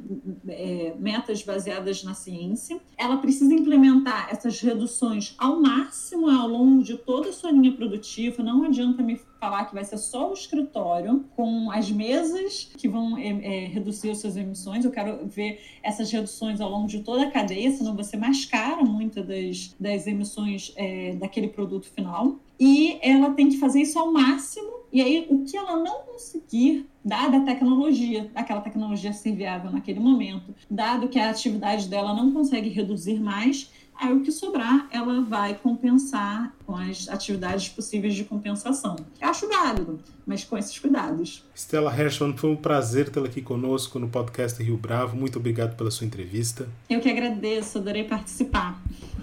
É, 0.47 0.95
metas 1.01 1.43
baseadas 1.43 2.05
na 2.05 2.15
ciência. 2.15 2.81
Ela 2.97 3.17
precisa 3.17 3.53
implementar 3.53 4.29
essas 4.31 4.61
reduções 4.61 5.35
ao 5.37 5.61
máximo 5.61 6.31
ao 6.31 6.47
longo 6.47 6.85
de 6.85 6.97
toda 6.97 7.31
a 7.31 7.33
sua 7.33 7.51
linha 7.51 7.73
produtiva. 7.73 8.41
Não 8.41 8.63
adianta 8.63 9.03
me 9.03 9.19
falar 9.41 9.65
que 9.65 9.75
vai 9.75 9.83
ser 9.83 9.97
só 9.97 10.31
o 10.31 10.35
escritório 10.35 11.25
com 11.35 11.71
as 11.71 11.91
mesas 11.91 12.71
que 12.77 12.87
vão 12.87 13.17
é, 13.17 13.29
é, 13.29 13.67
reduzir 13.67 14.11
as 14.11 14.19
suas 14.19 14.37
emissões. 14.37 14.85
Eu 14.85 14.91
quero 14.91 15.27
ver 15.27 15.61
essas 15.83 16.13
reduções 16.13 16.61
ao 16.61 16.71
longo 16.71 16.87
de 16.87 17.01
toda 17.01 17.25
a 17.25 17.31
cadeia, 17.31 17.71
senão 17.73 17.97
você 17.97 18.17
mascara 18.17 18.85
muitas 18.85 19.27
das, 19.27 19.75
das 19.81 20.07
emissões 20.07 20.73
é, 20.77 21.15
daquele 21.15 21.49
produto 21.49 21.87
final. 21.87 22.39
E 22.61 22.99
ela 23.01 23.31
tem 23.31 23.49
que 23.49 23.57
fazer 23.57 23.81
isso 23.81 23.99
ao 23.99 24.13
máximo. 24.13 24.69
E 24.93 25.01
aí, 25.01 25.27
o 25.31 25.45
que 25.45 25.57
ela 25.57 25.77
não 25.77 26.03
conseguir, 26.03 26.87
dada 27.03 27.39
a 27.39 27.45
tecnologia, 27.45 28.31
aquela 28.35 28.61
tecnologia 28.61 29.13
ser 29.13 29.35
viável 29.35 29.71
naquele 29.71 30.01
momento, 30.01 30.55
dado 30.69 31.09
que 31.09 31.19
a 31.19 31.31
atividade 31.31 31.89
dela 31.89 32.13
não 32.13 32.33
consegue 32.33 32.69
reduzir 32.69 33.19
mais, 33.19 33.71
Aí 34.01 34.15
o 34.15 34.23
que 34.23 34.33
sobrar, 34.33 34.89
ela 34.91 35.21
vai 35.21 35.55
compensar 35.55 36.55
com 36.65 36.75
as 36.75 37.07
atividades 37.07 37.69
possíveis 37.69 38.15
de 38.15 38.25
compensação. 38.25 38.97
Eu 39.21 39.29
acho 39.29 39.47
válido, 39.47 40.01
mas 40.25 40.43
com 40.43 40.57
esses 40.57 40.79
cuidados. 40.79 41.45
Stella 41.55 41.95
Hershman, 41.95 42.35
foi 42.35 42.49
um 42.49 42.57
prazer 42.57 43.11
tê-la 43.11 43.27
aqui 43.27 43.43
conosco 43.43 43.99
no 43.99 44.09
podcast 44.09 44.63
Rio 44.63 44.79
Bravo. 44.79 45.19
Muito 45.19 45.39
obrigado 45.39 45.77
pela 45.77 45.91
sua 45.91 46.07
entrevista. 46.07 46.67
Eu 46.89 46.99
que 46.99 47.11
agradeço, 47.11 47.77
adorei 47.77 48.05
participar. 48.05 48.83